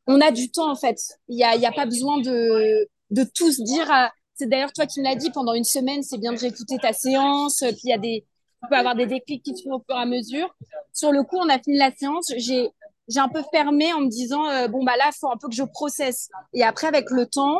on 0.06 0.20
a 0.20 0.30
du 0.30 0.50
temps 0.50 0.70
en 0.70 0.76
fait. 0.76 0.98
Il 1.28 1.36
n'y 1.36 1.44
a, 1.44 1.56
y 1.56 1.66
a 1.66 1.72
pas 1.72 1.86
besoin 1.86 2.20
de, 2.20 2.88
de 3.10 3.24
tous 3.24 3.60
dire. 3.60 3.90
Euh, 3.92 4.06
c'est 4.34 4.48
d'ailleurs 4.48 4.72
toi 4.72 4.86
qui 4.86 5.00
me 5.00 5.04
l'as 5.04 5.16
dit 5.16 5.30
pendant 5.30 5.54
une 5.54 5.64
semaine, 5.64 6.02
c'est 6.02 6.18
bien 6.18 6.32
de 6.32 6.38
réécouter 6.38 6.78
ta 6.78 6.92
séance. 6.92 7.58
Puis 7.60 7.80
il 7.84 7.90
y 7.90 7.92
a 7.92 7.98
des, 7.98 8.26
tu 8.62 8.68
peux 8.68 8.76
avoir 8.76 8.94
des 8.94 9.06
déclics 9.06 9.42
qui 9.42 9.56
se 9.56 9.62
font 9.64 9.74
au 9.76 9.80
fur 9.86 9.96
et 9.96 10.02
à 10.02 10.06
mesure. 10.06 10.54
Sur 10.92 11.12
le 11.12 11.22
coup, 11.22 11.36
on 11.38 11.48
a 11.48 11.58
fini 11.58 11.78
la 11.78 11.94
séance. 11.94 12.32
J'ai 12.36 12.70
j'ai 13.08 13.18
un 13.20 13.28
peu 13.28 13.42
fermé 13.52 13.92
en 13.92 14.00
me 14.02 14.08
disant 14.08 14.48
euh, 14.48 14.68
bon 14.68 14.84
bah 14.84 14.96
là, 14.96 15.04
il 15.08 15.18
faut 15.18 15.30
un 15.30 15.36
peu 15.36 15.48
que 15.48 15.54
je 15.54 15.64
processe. 15.64 16.28
Et 16.52 16.62
après, 16.62 16.86
avec 16.86 17.10
le 17.10 17.26
temps, 17.26 17.58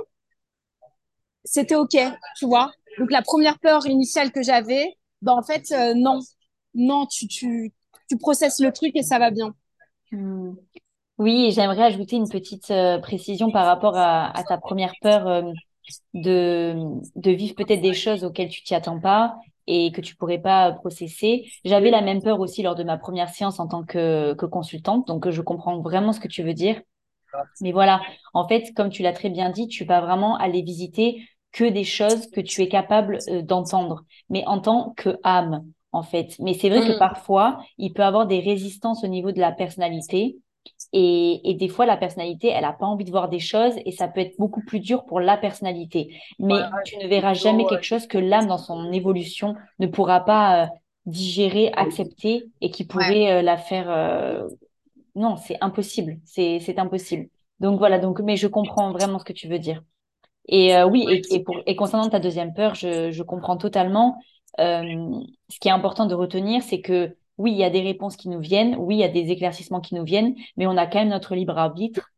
c'était 1.45 1.75
ok, 1.75 1.97
tu 2.37 2.47
vois. 2.47 2.73
Donc 2.99 3.11
la 3.11 3.23
première 3.23 3.59
peur 3.59 3.87
initiale 3.87 4.33
que 4.33 4.43
j'avais, 4.43 4.97
bah, 5.23 5.35
en 5.35 5.43
fait, 5.43 5.73
euh, 5.73 5.95
non. 5.95 6.21
Non, 6.75 7.07
tu, 7.07 7.73
processes 8.21 8.61
le 8.61 8.73
truc 8.73 8.93
et 8.95 9.03
ça 9.03 9.19
va 9.19 9.31
bien. 9.31 9.55
Hmm. 10.13 10.53
Oui, 11.19 11.53
j'aimerais 11.53 11.83
ajouter 11.83 12.17
une 12.17 12.29
petite 12.29 12.71
euh, 12.71 12.99
précision 12.99 13.51
par 13.51 13.67
rapport 13.67 13.97
à, 13.97 14.33
ta 14.49 14.57
première 14.57 14.95
peur 15.03 15.27
euh, 15.27 15.43
de, 16.15 16.75
de 17.17 17.31
vivre 17.31 17.55
peut-être 17.55 17.83
des 17.83 17.93
choses 17.93 18.25
auxquelles 18.25 18.49
tu 18.49 18.63
t'y 18.63 18.75
attends 18.75 19.01
pas 19.01 19.37
et 19.67 19.93
que 19.93 20.01
tu 20.01 20.17
pourrais 20.17 20.39
pas 20.39 20.73
processer. 20.73 21.51
J'avais 21.65 21.91
la 21.91 22.01
même 22.01 22.23
peur 22.23 22.41
aussi 22.41 22.63
lors 22.63 22.75
de 22.75 22.85
ma 22.85 22.97
première 22.97 23.29
séance 23.29 23.61
en 23.61 23.69
tant 23.69 23.85
que, 23.85 24.35
que 24.35 24.47
consultante, 24.47 25.07
donc 25.07 25.29
je 25.29 25.43
comprends 25.43 25.81
vraiment 25.81 26.13
ce 26.13 26.21
que 26.21 26.29
tu 26.29 26.43
veux 26.43 26.55
dire. 26.55 26.81
Mais 27.61 27.73
voilà, 27.73 28.01
en 28.35 28.49
fait, 28.49 28.73
comme 28.75 28.91
tu 28.91 29.03
l'as 29.03 29.13
très 29.13 29.31
bien 29.31 29.51
dit, 29.51 29.69
tu 29.69 29.85
vas 29.85 30.01
vraiment 30.01 30.37
aller 30.37 30.63
visiter 30.63 31.23
que 31.53 31.65
des 31.65 31.85
choses 31.85 32.31
que 32.31 32.41
tu 32.41 32.63
es 32.63 32.69
capable 32.69 33.19
euh, 33.29 33.43
d'entendre, 33.43 34.05
mais 34.29 34.45
en 34.47 34.61
tant 34.61 34.95
que 34.97 35.19
âme, 35.25 35.65
en 35.93 36.03
fait. 36.03 36.37
Mais 36.39 36.55
c'est 36.55 36.69
vrai 36.69 36.81
que 36.81 36.97
mm. 36.97 36.99
parfois, 36.99 37.59
il 37.79 37.93
peut 37.93 38.05
avoir 38.05 38.27
des 38.27 38.41
résistances 38.41 39.05
au 39.05 39.09
niveau 39.09 39.33
de 39.33 39.41
la 39.41 39.53
personnalité. 39.53 40.37
Et, 40.93 41.41
et 41.51 41.55
des 41.55 41.69
fois, 41.69 41.87
la 41.87 41.97
personnalité, 41.97 42.49
elle 42.49 42.63
n'a 42.63 42.73
pas 42.73 42.87
envie 42.87 43.05
de 43.05 43.11
voir 43.11 43.29
des 43.29 43.39
choses 43.39 43.73
et 43.85 43.93
ça 43.93 44.09
peut 44.09 44.21
être 44.21 44.37
beaucoup 44.39 44.63
plus 44.63 44.81
dur 44.81 45.05
pour 45.07 45.21
la 45.21 45.37
personnalité. 45.37 46.15
Mais 46.39 46.61
tu 46.85 46.99
ne 46.99 47.09
verras 47.09 47.35
jamais 47.35 47.65
quelque 47.67 47.85
chose 47.85 48.07
que 48.07 48.19
l'âme, 48.19 48.47
dans 48.47 48.59
son 48.59 48.93
évolution, 48.93 49.55
ne 49.79 49.87
pourra 49.87 50.21
pas 50.21 50.65
euh, 50.65 50.67
digérer, 51.07 51.73
accepter 51.75 52.45
et 52.61 52.71
qui 52.71 52.85
pourrait 52.85 53.33
euh, 53.33 53.43
la 53.43 53.57
faire. 53.57 53.89
Non, 55.15 55.37
c'est 55.37 55.57
impossible. 55.61 56.19
C'est 56.25 56.79
impossible. 56.79 57.29
Donc 57.59 57.79
voilà, 57.79 57.99
donc, 57.99 58.21
mais 58.21 58.37
je 58.37 58.47
comprends 58.47 58.93
vraiment 58.93 59.19
ce 59.19 59.25
que 59.25 59.33
tu 59.33 59.49
veux 59.49 59.59
dire. 59.59 59.83
Et 60.51 60.77
euh, 60.77 60.87
oui, 60.87 61.07
et, 61.09 61.23
et, 61.35 61.43
pour, 61.43 61.57
et 61.65 61.77
concernant 61.77 62.09
ta 62.09 62.19
deuxième 62.19 62.53
peur, 62.53 62.75
je, 62.75 63.11
je 63.13 63.23
comprends 63.23 63.57
totalement. 63.57 64.19
Euh, 64.59 64.83
ce 65.49 65.61
qui 65.61 65.69
est 65.69 65.73
important 65.73 66.07
de 66.07 66.15
retenir, 66.15 66.63
c'est 66.63 66.81
que 66.81 67.17
oui, 67.39 67.53
il 67.53 67.57
y 67.59 67.65
a 67.65 67.71
des 67.71 67.81
réponses 67.81 68.17
qui 68.17 68.29
nous 68.29 68.41
viennent, 68.41 68.77
oui, 68.77 68.97
il 68.97 68.99
y 68.99 69.05
a 69.05 69.09
des 69.09 69.31
éclaircissements 69.31 69.81
qui 69.81 69.95
nous 69.95 70.05
viennent, 70.05 70.35
mais 70.57 70.67
on 70.67 70.77
a 70.77 70.87
quand 70.87 70.99
même 70.99 71.09
notre 71.09 71.35
libre 71.35 71.57
arbitre. 71.57 72.11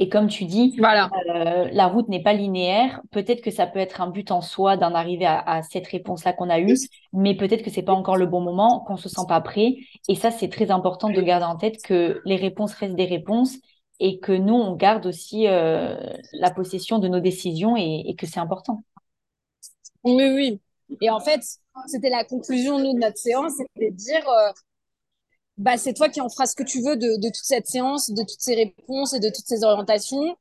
Et 0.00 0.08
comme 0.08 0.26
tu 0.26 0.44
dis, 0.44 0.74
voilà. 0.78 1.08
euh, 1.32 1.68
la 1.72 1.86
route 1.86 2.08
n'est 2.08 2.22
pas 2.22 2.32
linéaire. 2.32 3.00
Peut-être 3.12 3.40
que 3.40 3.52
ça 3.52 3.68
peut 3.68 3.78
être 3.78 4.00
un 4.00 4.10
but 4.10 4.32
en 4.32 4.40
soi 4.40 4.76
d'en 4.76 4.92
arriver 4.92 5.24
à, 5.24 5.38
à, 5.38 5.62
cette 5.62 5.86
réponse-là 5.86 6.32
qu'on 6.32 6.50
a 6.50 6.58
eue, 6.58 6.74
mais 7.12 7.36
peut-être 7.36 7.62
que 7.62 7.70
c'est 7.70 7.82
pas 7.82 7.92
encore 7.92 8.16
le 8.16 8.26
bon 8.26 8.40
moment, 8.40 8.80
qu'on 8.80 8.96
se 8.96 9.08
sent 9.08 9.22
pas 9.28 9.40
prêt. 9.40 9.76
Et 10.08 10.16
ça, 10.16 10.32
c'est 10.32 10.48
très 10.48 10.72
important 10.72 11.08
de 11.08 11.20
garder 11.22 11.46
en 11.46 11.56
tête 11.56 11.80
que 11.84 12.20
les 12.24 12.36
réponses 12.36 12.74
restent 12.74 12.96
des 12.96 13.04
réponses 13.06 13.58
et 14.00 14.18
que 14.18 14.32
nous, 14.32 14.54
on 14.54 14.74
garde 14.74 15.06
aussi 15.06 15.46
euh, 15.46 15.96
la 16.32 16.50
possession 16.50 16.98
de 16.98 17.08
nos 17.08 17.20
décisions 17.20 17.76
et, 17.76 18.14
que 18.18 18.26
c'est 18.26 18.40
important. 18.40 18.84
Oui, 20.02 20.28
oui. 20.34 20.60
Et 21.00 21.10
en 21.10 21.20
fait, 21.20 21.40
c'était 21.86 22.10
la 22.10 22.24
conclusion 22.24 22.78
de 22.78 22.98
notre 22.98 23.18
séance, 23.18 23.52
c'était 23.56 23.90
de 23.90 23.96
dire, 23.96 24.28
euh, 24.28 24.52
bah, 25.56 25.76
c'est 25.76 25.94
toi 25.94 26.08
qui 26.08 26.20
en 26.20 26.28
feras 26.28 26.46
ce 26.46 26.56
que 26.56 26.62
tu 26.62 26.82
veux 26.82 26.96
de, 26.96 27.14
toute 27.22 27.44
cette 27.44 27.66
séance, 27.66 28.10
de 28.10 28.22
toutes 28.22 28.40
ces 28.40 28.54
réponses 28.54 29.14
et 29.14 29.20
de 29.20 29.28
toutes 29.28 29.46
ces 29.46 29.64
orientations. 29.64 30.36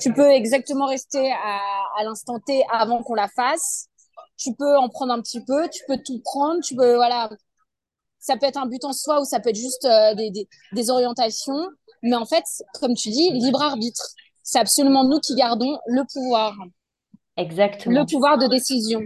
Tu 0.00 0.12
peux 0.12 0.30
exactement 0.30 0.86
rester 0.86 1.30
à, 1.32 2.04
l'instant 2.04 2.40
T 2.40 2.64
avant 2.70 3.02
qu'on 3.02 3.14
la 3.14 3.28
fasse. 3.28 3.88
Tu 4.36 4.54
peux 4.54 4.76
en 4.78 4.88
prendre 4.88 5.12
un 5.12 5.20
petit 5.20 5.44
peu, 5.44 5.68
tu 5.68 5.82
peux 5.86 5.98
tout 5.98 6.20
prendre, 6.24 6.62
tu 6.62 6.74
peux, 6.74 6.94
voilà. 6.96 7.30
Ça 8.18 8.38
peut 8.38 8.46
être 8.46 8.56
un 8.56 8.66
but 8.66 8.82
en 8.84 8.94
soi 8.94 9.20
ou 9.20 9.24
ça 9.24 9.38
peut 9.38 9.50
être 9.50 9.56
juste 9.56 9.84
euh, 9.84 10.14
des 10.72 10.90
orientations. 10.90 11.68
Mais 12.04 12.16
en 12.16 12.26
fait, 12.26 12.44
comme 12.78 12.94
tu 12.94 13.08
dis, 13.08 13.30
libre 13.32 13.62
arbitre. 13.62 14.06
C'est 14.42 14.58
absolument 14.58 15.04
nous 15.04 15.20
qui 15.20 15.34
gardons 15.34 15.78
le 15.86 16.02
pouvoir. 16.12 16.54
Exactement. 17.38 18.00
Le 18.00 18.06
pouvoir 18.06 18.36
de 18.36 18.46
décision. 18.46 19.00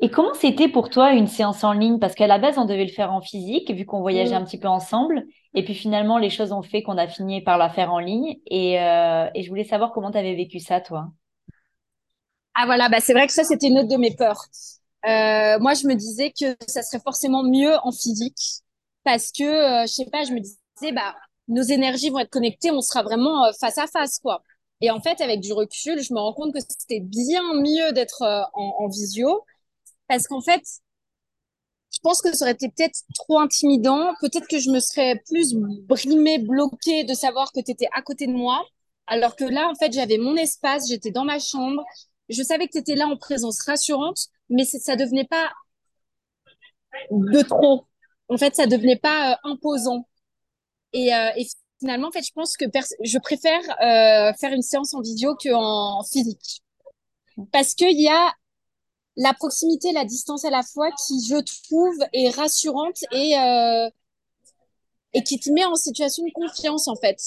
Et 0.00 0.10
comment 0.10 0.34
c'était 0.34 0.68
pour 0.68 0.90
toi 0.90 1.12
une 1.12 1.28
séance 1.28 1.64
en 1.64 1.72
ligne? 1.72 1.98
Parce 1.98 2.14
qu'à 2.14 2.26
la 2.26 2.38
base, 2.38 2.58
on 2.58 2.66
devait 2.66 2.84
le 2.84 2.90
faire 2.90 3.10
en 3.10 3.22
physique, 3.22 3.70
vu 3.70 3.86
qu'on 3.86 4.00
voyageait 4.00 4.34
mmh. 4.34 4.42
un 4.42 4.44
petit 4.44 4.58
peu 4.58 4.68
ensemble. 4.68 5.24
Et 5.54 5.64
puis 5.64 5.74
finalement, 5.74 6.18
les 6.18 6.28
choses 6.28 6.52
ont 6.52 6.62
fait 6.62 6.82
qu'on 6.82 6.98
a 6.98 7.06
fini 7.06 7.40
par 7.40 7.56
la 7.56 7.70
faire 7.70 7.90
en 7.90 7.98
ligne. 7.98 8.36
Et, 8.46 8.78
euh, 8.78 9.30
et 9.34 9.42
je 9.42 9.48
voulais 9.48 9.64
savoir 9.64 9.92
comment 9.92 10.10
tu 10.10 10.18
avais 10.18 10.34
vécu 10.34 10.58
ça, 10.58 10.80
toi. 10.82 11.08
Ah 12.54 12.66
voilà, 12.66 12.90
bah, 12.90 13.00
c'est 13.00 13.14
vrai 13.14 13.26
que 13.26 13.32
ça, 13.32 13.44
c'était 13.44 13.68
une 13.68 13.78
autre 13.78 13.88
de 13.88 13.96
mes 13.96 14.14
peurs. 14.14 14.44
Euh, 15.06 15.58
moi, 15.58 15.72
je 15.72 15.86
me 15.86 15.94
disais 15.94 16.32
que 16.38 16.54
ça 16.68 16.82
serait 16.82 17.00
forcément 17.02 17.42
mieux 17.42 17.74
en 17.82 17.92
physique 17.92 18.62
parce 19.04 19.32
que, 19.32 19.42
euh, 19.42 19.86
je 19.86 19.92
sais 19.92 20.10
pas, 20.10 20.24
je 20.24 20.32
me 20.32 20.40
disais 20.40 20.58
bah, 20.90 21.14
nos 21.46 21.62
énergies 21.62 22.10
vont 22.10 22.18
être 22.18 22.30
connectées, 22.30 22.72
on 22.72 22.80
sera 22.80 23.02
vraiment 23.04 23.44
euh, 23.44 23.52
face 23.60 23.78
à 23.78 23.86
face, 23.86 24.18
quoi. 24.18 24.42
Et 24.80 24.90
en 24.90 25.00
fait, 25.00 25.20
avec 25.20 25.40
du 25.40 25.52
recul, 25.52 26.02
je 26.02 26.12
me 26.12 26.18
rends 26.18 26.32
compte 26.32 26.52
que 26.52 26.60
c'était 26.60 27.00
bien 27.00 27.54
mieux 27.54 27.92
d'être 27.92 28.22
euh, 28.22 28.42
en, 28.54 28.88
visio, 28.88 29.44
parce 30.08 30.26
qu'en 30.26 30.40
fait, 30.40 30.62
je 31.92 31.98
pense 32.02 32.20
que 32.20 32.34
ça 32.34 32.44
aurait 32.44 32.52
été 32.52 32.68
peut-être 32.68 33.02
trop 33.14 33.38
intimidant. 33.38 34.12
Peut-être 34.20 34.48
que 34.48 34.58
je 34.58 34.70
me 34.70 34.80
serais 34.80 35.22
plus 35.28 35.54
brimée, 35.54 36.38
bloquée 36.38 37.04
de 37.04 37.14
savoir 37.14 37.52
que 37.52 37.60
tu 37.60 37.70
étais 37.70 37.88
à 37.94 38.02
côté 38.02 38.26
de 38.26 38.32
moi. 38.32 38.64
Alors 39.06 39.36
que 39.36 39.44
là, 39.44 39.68
en 39.68 39.74
fait, 39.74 39.92
j'avais 39.92 40.18
mon 40.18 40.36
espace, 40.36 40.88
j'étais 40.88 41.10
dans 41.12 41.24
ma 41.24 41.38
chambre. 41.38 41.84
Je 42.28 42.42
savais 42.42 42.66
que 42.66 42.72
tu 42.72 42.78
étais 42.78 42.94
là 42.96 43.06
en 43.06 43.16
présence 43.16 43.62
rassurante, 43.62 44.28
mais 44.48 44.64
ça 44.64 44.96
devenait 44.96 45.26
pas 45.26 45.50
de 47.10 47.42
trop. 47.42 47.86
En 48.28 48.38
fait, 48.38 48.54
ça 48.56 48.66
devenait 48.66 48.96
pas 48.96 49.32
euh, 49.32 49.50
imposant. 49.50 50.06
Et, 50.92 51.14
euh, 51.14 51.30
et 51.36 51.46
finalement, 51.80 52.08
en 52.08 52.12
fait, 52.12 52.22
je 52.22 52.32
pense 52.34 52.56
que 52.56 52.64
je 53.04 53.18
préfère 53.18 53.60
euh, 53.82 54.32
faire 54.38 54.52
une 54.52 54.62
séance 54.62 54.94
en 54.94 55.00
vidéo 55.00 55.34
qu'en 55.36 56.02
physique. 56.04 56.62
Parce 57.52 57.74
qu'il 57.74 58.00
y 58.00 58.08
a 58.08 58.32
la 59.16 59.34
proximité, 59.34 59.92
la 59.92 60.04
distance 60.04 60.44
à 60.44 60.50
la 60.50 60.62
fois 60.62 60.90
qui, 61.06 61.24
je 61.28 61.36
trouve, 61.36 61.98
est 62.12 62.30
rassurante 62.30 62.98
et, 63.12 63.38
euh, 63.38 63.90
et 65.14 65.22
qui 65.22 65.38
te 65.38 65.50
met 65.50 65.64
en 65.64 65.74
situation 65.74 66.24
de 66.24 66.32
confiance, 66.32 66.88
en 66.88 66.96
fait. 66.96 67.18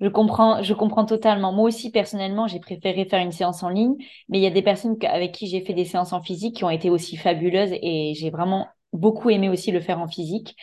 Je 0.00 0.08
comprends, 0.08 0.62
je 0.62 0.74
comprends 0.74 1.06
totalement. 1.06 1.52
Moi 1.52 1.68
aussi, 1.68 1.90
personnellement, 1.90 2.46
j'ai 2.46 2.58
préféré 2.60 3.04
faire 3.06 3.20
une 3.22 3.32
séance 3.32 3.62
en 3.62 3.68
ligne, 3.68 3.94
mais 4.28 4.38
il 4.38 4.42
y 4.42 4.46
a 4.46 4.50
des 4.50 4.62
personnes 4.62 4.96
avec 5.04 5.32
qui 5.32 5.46
j'ai 5.46 5.64
fait 5.64 5.72
des 5.72 5.84
séances 5.84 6.12
en 6.12 6.20
physique 6.22 6.56
qui 6.56 6.64
ont 6.64 6.70
été 6.70 6.90
aussi 6.90 7.16
fabuleuses 7.16 7.70
et 7.72 8.12
j'ai 8.16 8.30
vraiment 8.30 8.66
beaucoup 8.92 9.30
aimé 9.30 9.48
aussi 9.48 9.70
le 9.70 9.80
faire 9.80 10.00
en 10.00 10.08
physique. 10.08 10.56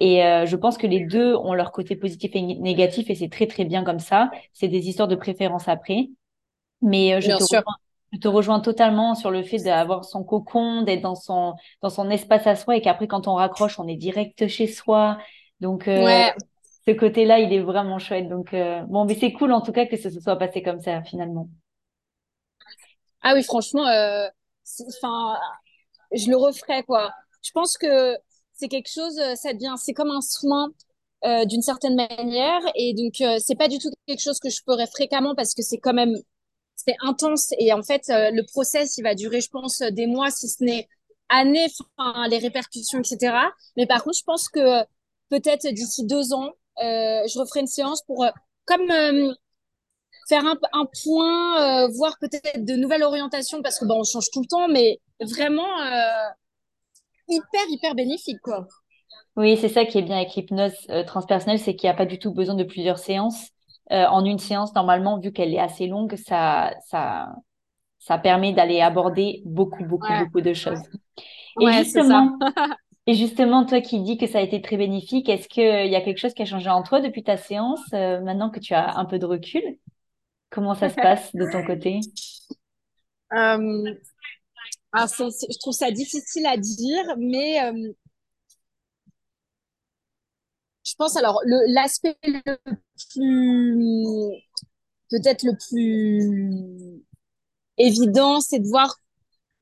Et 0.00 0.24
euh, 0.24 0.46
je 0.46 0.56
pense 0.56 0.78
que 0.78 0.86
les 0.86 1.00
deux 1.00 1.34
ont 1.34 1.54
leur 1.54 1.72
côté 1.72 1.96
positif 1.96 2.30
et 2.34 2.42
négatif 2.42 3.10
et 3.10 3.14
c'est 3.16 3.28
très 3.28 3.46
très 3.46 3.64
bien 3.64 3.82
comme 3.82 3.98
ça. 3.98 4.30
C'est 4.52 4.68
des 4.68 4.88
histoires 4.88 5.08
de 5.08 5.16
préférence 5.16 5.66
après. 5.68 6.10
Mais 6.82 7.14
euh, 7.14 7.20
je, 7.20 7.28
te 7.28 7.42
rejoins, 7.42 7.74
je, 8.12 8.18
te 8.18 8.28
rejoins, 8.28 8.60
totalement 8.60 9.16
sur 9.16 9.32
le 9.32 9.42
fait 9.42 9.58
d'avoir 9.58 10.04
son 10.04 10.22
cocon, 10.22 10.82
d'être 10.82 11.00
dans 11.00 11.16
son 11.16 11.54
dans 11.82 11.90
son 11.90 12.10
espace 12.10 12.46
à 12.46 12.54
soi 12.54 12.76
et 12.76 12.80
qu'après 12.80 13.08
quand 13.08 13.26
on 13.26 13.34
raccroche, 13.34 13.80
on 13.80 13.88
est 13.88 13.96
direct 13.96 14.46
chez 14.46 14.68
soi. 14.68 15.18
Donc 15.60 15.88
euh, 15.88 16.04
ouais. 16.04 16.32
ce 16.86 16.92
côté-là, 16.92 17.40
il 17.40 17.52
est 17.52 17.60
vraiment 17.60 17.98
chouette. 17.98 18.28
Donc 18.28 18.54
bon, 18.86 19.04
mais 19.04 19.16
c'est 19.16 19.32
cool 19.32 19.52
en 19.52 19.60
tout 19.60 19.72
cas 19.72 19.86
que 19.86 19.96
ça 19.96 20.10
se 20.10 20.20
soit 20.20 20.36
passé 20.36 20.62
comme 20.62 20.80
ça 20.80 21.02
finalement. 21.02 21.48
Ah 23.22 23.32
oui, 23.34 23.42
franchement, 23.42 23.82
enfin, 23.82 25.36
je 26.12 26.30
le 26.30 26.36
referai 26.36 26.84
quoi. 26.84 27.10
Je 27.42 27.50
pense 27.50 27.76
que 27.76 28.16
c'est 28.58 28.68
quelque 28.68 28.90
chose, 28.92 29.18
euh, 29.18 29.34
ça 29.36 29.52
devient, 29.54 29.74
c'est 29.78 29.94
comme 29.94 30.10
un 30.10 30.20
soin 30.20 30.68
euh, 31.24 31.44
d'une 31.46 31.62
certaine 31.62 31.96
manière. 31.96 32.60
Et 32.76 32.94
donc, 32.94 33.20
euh, 33.20 33.38
c'est 33.44 33.56
pas 33.56 33.68
du 33.68 33.78
tout 33.78 33.90
quelque 34.06 34.22
chose 34.22 34.38
que 34.38 34.50
je 34.50 34.58
ferais 34.64 34.86
fréquemment 34.86 35.34
parce 35.34 35.54
que 35.54 35.62
c'est 35.62 35.78
quand 35.78 35.94
même, 35.94 36.16
c'est 36.76 36.94
intense. 37.02 37.48
Et 37.58 37.72
en 37.72 37.82
fait, 37.82 38.02
euh, 38.10 38.30
le 38.32 38.44
process, 38.46 38.98
il 38.98 39.02
va 39.02 39.14
durer, 39.16 39.40
je 39.40 39.50
pense, 39.50 39.80
des 39.80 40.06
mois, 40.06 40.30
si 40.30 40.48
ce 40.48 40.62
n'est 40.62 40.88
années, 41.28 41.66
les 42.30 42.38
répercussions, 42.38 43.00
etc. 43.00 43.36
Mais 43.76 43.86
par 43.86 44.04
contre, 44.04 44.16
je 44.18 44.24
pense 44.24 44.48
que 44.48 44.82
peut-être 45.30 45.68
d'ici 45.68 46.06
deux 46.06 46.32
ans, 46.32 46.52
je 46.78 47.38
referai 47.38 47.60
une 47.60 47.66
séance 47.66 48.02
pour 48.02 48.24
comme 48.64 48.86
faire 50.28 50.44
un, 50.46 50.56
un 50.72 50.86
point, 51.02 51.88
voir 51.88 52.16
peut-être 52.20 52.64
de 52.64 52.74
nouvelles 52.74 53.02
orientations 53.02 53.62
parce 53.62 53.78
que 53.78 53.84
bon, 53.84 54.00
on 54.00 54.04
change 54.04 54.30
tout 54.32 54.40
le 54.40 54.46
temps, 54.46 54.68
mais 54.68 55.00
vraiment 55.20 55.68
hyper 57.28 57.60
hyper 57.68 57.94
bénéfique 57.94 58.40
quoi. 58.42 58.66
Oui, 59.36 59.56
c'est 59.56 59.68
ça 59.68 59.84
qui 59.84 59.98
est 59.98 60.02
bien 60.02 60.16
avec 60.16 60.34
l'hypnose 60.34 60.74
transpersonnelle, 61.06 61.60
c'est 61.60 61.76
qu'il 61.76 61.88
n'y 61.88 61.94
a 61.94 61.96
pas 61.96 62.06
du 62.06 62.18
tout 62.18 62.32
besoin 62.32 62.54
de 62.54 62.64
plusieurs 62.64 62.98
séances. 62.98 63.50
en 63.90 64.24
une 64.24 64.38
séance, 64.38 64.74
normalement, 64.74 65.18
vu 65.18 65.32
qu'elle 65.32 65.54
est 65.54 65.60
assez 65.60 65.86
longue, 65.86 66.16
ça, 66.16 66.72
ça, 66.86 67.32
ça 67.98 68.18
permet 68.18 68.52
d'aller 68.52 68.80
aborder 68.80 69.42
beaucoup, 69.44 69.84
beaucoup, 69.84 70.12
beaucoup 70.18 70.40
de 70.40 70.54
choses. 70.54 70.80
Et 71.60 71.72
justement, 71.72 72.38
et 73.06 73.14
justement, 73.14 73.64
toi 73.64 73.80
qui 73.80 74.00
dis 74.00 74.16
que 74.16 74.26
ça 74.26 74.38
a 74.38 74.42
été 74.42 74.60
très 74.62 74.76
bénéfique, 74.76 75.28
est-ce 75.28 75.48
qu'il 75.48 75.90
y 75.90 75.96
a 75.96 76.00
quelque 76.00 76.18
chose 76.18 76.34
qui 76.34 76.42
a 76.42 76.46
changé 76.46 76.68
en 76.70 76.82
toi 76.82 77.00
depuis 77.00 77.22
ta 77.22 77.36
séance, 77.36 77.80
euh, 77.92 78.20
maintenant 78.20 78.50
que 78.50 78.60
tu 78.60 78.74
as 78.74 78.96
un 78.96 79.04
peu 79.04 79.18
de 79.18 79.26
recul? 79.26 79.62
Comment 80.50 80.74
ça 80.74 80.88
se 80.88 80.94
passe 80.94 81.34
de 81.34 81.50
ton 81.50 81.64
côté? 81.64 82.00
Euh, 84.94 84.98
alors 84.98 85.08
je 85.30 85.58
trouve 85.58 85.74
ça 85.74 85.90
difficile 85.90 86.46
à 86.46 86.56
dire, 86.56 87.04
mais 87.18 87.62
euh, 87.62 87.92
je 90.84 90.94
pense 90.96 91.16
alors 91.16 91.40
l'aspect 91.68 92.16
le 92.24 92.40
plus 93.12 94.42
peut-être 95.10 95.42
le 95.42 95.56
plus 95.68 97.02
évident, 97.78 98.40
c'est 98.40 98.60
de 98.60 98.68
voir 98.68 98.96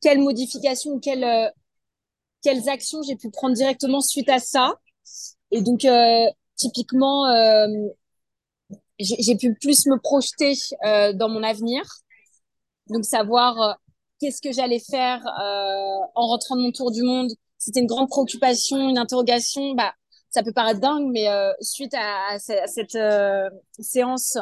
quelle 0.01 0.21
modification, 0.21 1.01
quelle 1.01 1.53
quelles 2.43 2.69
actions 2.69 3.03
j'ai 3.03 3.17
pu 3.17 3.31
prendre 3.31 3.55
directement 3.57 4.01
suite 4.01 4.29
à 4.29 4.39
ça. 4.39 4.75
Et 5.51 5.63
donc, 5.63 5.85
euh, 5.85 6.27
typiquement, 6.57 7.27
euh, 7.27 7.67
j'ai 8.99 9.37
pu 9.37 9.55
plus 9.55 9.87
me 9.87 9.99
projeter 9.99 10.55
euh, 10.85 11.13
dans 11.13 11.29
mon 11.29 11.43
avenir. 11.43 11.83
Donc, 12.89 13.05
savoir 13.05 13.79
qu'est-ce 14.21 14.41
que 14.41 14.53
j'allais 14.53 14.81
faire 14.81 15.23
en 16.15 16.27
rentrant 16.27 16.57
de 16.57 16.63
mon 16.63 16.73
tour 16.73 16.91
du 16.91 17.03
monde? 17.03 17.31
C'était 17.59 17.81
une 17.81 17.87
grande 17.87 18.09
préoccupation, 18.09 18.89
une 18.89 18.99
interrogation. 18.99 19.75
Bah, 19.75 19.95
ça 20.31 20.43
peut 20.43 20.53
paraître 20.53 20.81
dingue, 20.81 21.09
mais 21.13 21.27
suite 21.61 21.95
à, 21.95 22.39
cette 22.39 22.99
séance, 23.79 24.39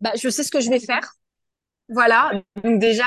bah, 0.00 0.12
je 0.16 0.28
sais 0.28 0.42
ce 0.42 0.50
que 0.50 0.60
je 0.60 0.70
vais 0.70 0.80
faire. 0.80 1.14
Voilà. 1.88 2.32
Donc 2.62 2.78
déjà, 2.80 3.04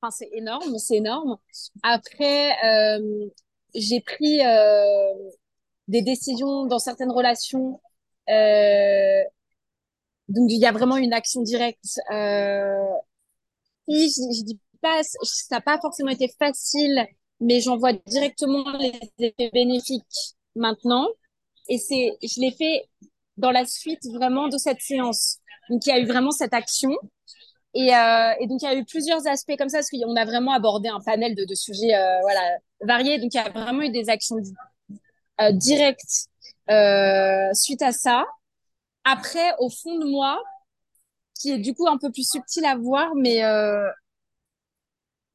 Enfin, 0.00 0.10
c'est 0.16 0.30
énorme, 0.32 0.78
c'est 0.78 0.96
énorme. 0.96 1.38
Après, 1.82 2.52
euh, 2.64 3.28
j'ai 3.74 4.00
pris 4.00 4.44
euh, 4.44 5.12
des 5.88 6.02
décisions 6.02 6.66
dans 6.66 6.78
certaines 6.78 7.10
relations. 7.10 7.80
Euh, 8.30 9.22
donc, 10.28 10.50
il 10.50 10.60
y 10.60 10.66
a 10.66 10.72
vraiment 10.72 10.96
une 10.96 11.12
action 11.12 11.42
directe. 11.42 11.98
Euh, 12.12 12.84
je, 13.88 13.94
je 13.94 14.44
dis 14.44 14.60
ça 14.82 15.56
n'a 15.56 15.60
pas 15.60 15.80
forcément 15.80 16.10
été 16.10 16.28
facile, 16.38 17.06
mais 17.40 17.60
j'en 17.60 17.76
vois 17.76 17.92
directement 17.92 18.64
les 18.78 18.92
effets 19.18 19.50
bénéfiques 19.52 20.34
maintenant. 20.56 21.08
Et 21.68 21.78
c'est, 21.78 22.16
je 22.22 22.40
l'ai 22.40 22.52
fait 22.52 22.88
dans 23.36 23.50
la 23.50 23.64
suite 23.64 24.04
vraiment 24.12 24.48
de 24.48 24.58
cette 24.58 24.80
séance. 24.80 25.38
Donc, 25.70 25.86
il 25.86 25.90
y 25.90 25.92
a 25.92 25.98
eu 25.98 26.06
vraiment 26.06 26.30
cette 26.30 26.54
action. 26.54 26.90
Et, 27.74 27.94
euh, 27.94 28.46
donc, 28.46 28.62
il 28.62 28.64
y 28.64 28.68
a 28.68 28.74
eu 28.74 28.84
plusieurs 28.84 29.26
aspects 29.26 29.56
comme 29.56 29.68
ça, 29.68 29.78
parce 29.78 29.90
qu'on 29.90 30.16
a 30.16 30.24
vraiment 30.24 30.52
abordé 30.52 30.88
un 30.88 31.00
panel 31.00 31.34
de, 31.34 31.54
sujets 31.54 31.94
euh, 31.94 32.20
voilà, 32.22 32.58
variés. 32.80 33.18
Donc, 33.18 33.34
il 33.34 33.36
y 33.36 33.40
a 33.40 33.50
vraiment 33.50 33.82
eu 33.82 33.90
des 33.90 34.08
actions 34.08 34.36
euh, 35.40 35.52
directes 35.52 36.28
suite 37.54 37.82
à 37.82 37.92
ça. 37.92 38.26
Après, 39.04 39.54
au 39.58 39.70
fond 39.70 39.98
de 39.98 40.06
moi, 40.06 40.42
qui 41.40 41.52
est 41.52 41.58
du 41.58 41.74
coup 41.74 41.86
un 41.86 41.98
peu 41.98 42.10
plus 42.10 42.28
subtil 42.28 42.64
à 42.64 42.76
voir, 42.76 43.14
mais 43.14 43.42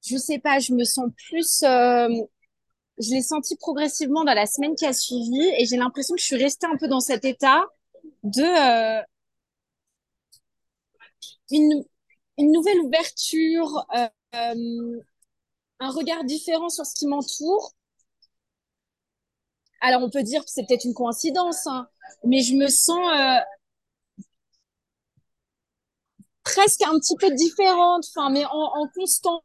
je 0.05 0.17
sais 0.17 0.39
pas, 0.39 0.59
je 0.59 0.73
me 0.73 0.83
sens 0.83 1.09
plus... 1.29 1.63
Euh, 1.63 2.09
je 2.99 3.11
l'ai 3.11 3.21
senti 3.23 3.55
progressivement 3.57 4.23
dans 4.23 4.33
la 4.35 4.45
semaine 4.45 4.75
qui 4.75 4.85
a 4.85 4.93
suivi 4.93 5.41
et 5.57 5.65
j'ai 5.65 5.77
l'impression 5.77 6.15
que 6.15 6.21
je 6.21 6.25
suis 6.27 6.37
restée 6.43 6.67
un 6.67 6.77
peu 6.77 6.87
dans 6.87 7.01
cet 7.01 7.25
état 7.25 7.63
de... 8.23 8.43
Euh, 8.43 9.03
une, 11.51 11.83
une 12.37 12.51
nouvelle 12.51 12.79
ouverture, 12.81 13.85
euh, 13.95 15.01
un 15.79 15.91
regard 15.91 16.23
différent 16.23 16.69
sur 16.69 16.83
ce 16.83 16.95
qui 16.95 17.05
m'entoure. 17.05 17.73
Alors 19.81 20.01
on 20.01 20.09
peut 20.09 20.23
dire 20.23 20.43
que 20.43 20.49
c'est 20.49 20.65
peut-être 20.65 20.85
une 20.85 20.93
coïncidence, 20.95 21.67
hein, 21.67 21.87
mais 22.23 22.41
je 22.41 22.55
me 22.55 22.67
sens 22.69 23.05
presque 26.43 26.81
un 26.83 26.97
petit 26.99 27.15
peu 27.17 27.33
différente, 27.33 28.05
enfin, 28.15 28.29
mais 28.29 28.45
en, 28.45 28.51
en 28.51 28.87
constant. 28.95 29.43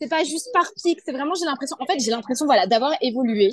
C'est 0.00 0.08
pas 0.08 0.24
juste 0.24 0.50
par 0.52 0.66
pic, 0.82 0.98
c'est 1.04 1.12
vraiment 1.12 1.34
j'ai 1.34 1.46
l'impression. 1.46 1.76
En 1.80 1.86
fait, 1.86 1.98
j'ai 1.98 2.10
l'impression 2.10 2.46
voilà 2.46 2.66
d'avoir 2.66 2.92
évolué. 3.00 3.50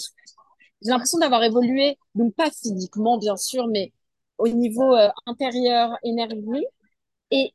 J'ai 0.81 0.89
l'impression 0.89 1.19
d'avoir 1.19 1.43
évolué, 1.43 1.97
donc 2.15 2.33
pas 2.35 2.49
physiquement 2.51 3.17
bien 3.17 3.37
sûr, 3.37 3.67
mais 3.67 3.93
au 4.37 4.47
niveau 4.47 4.95
euh, 4.95 5.09
intérieur, 5.27 5.97
énergie. 6.03 6.65
Et, 7.31 7.53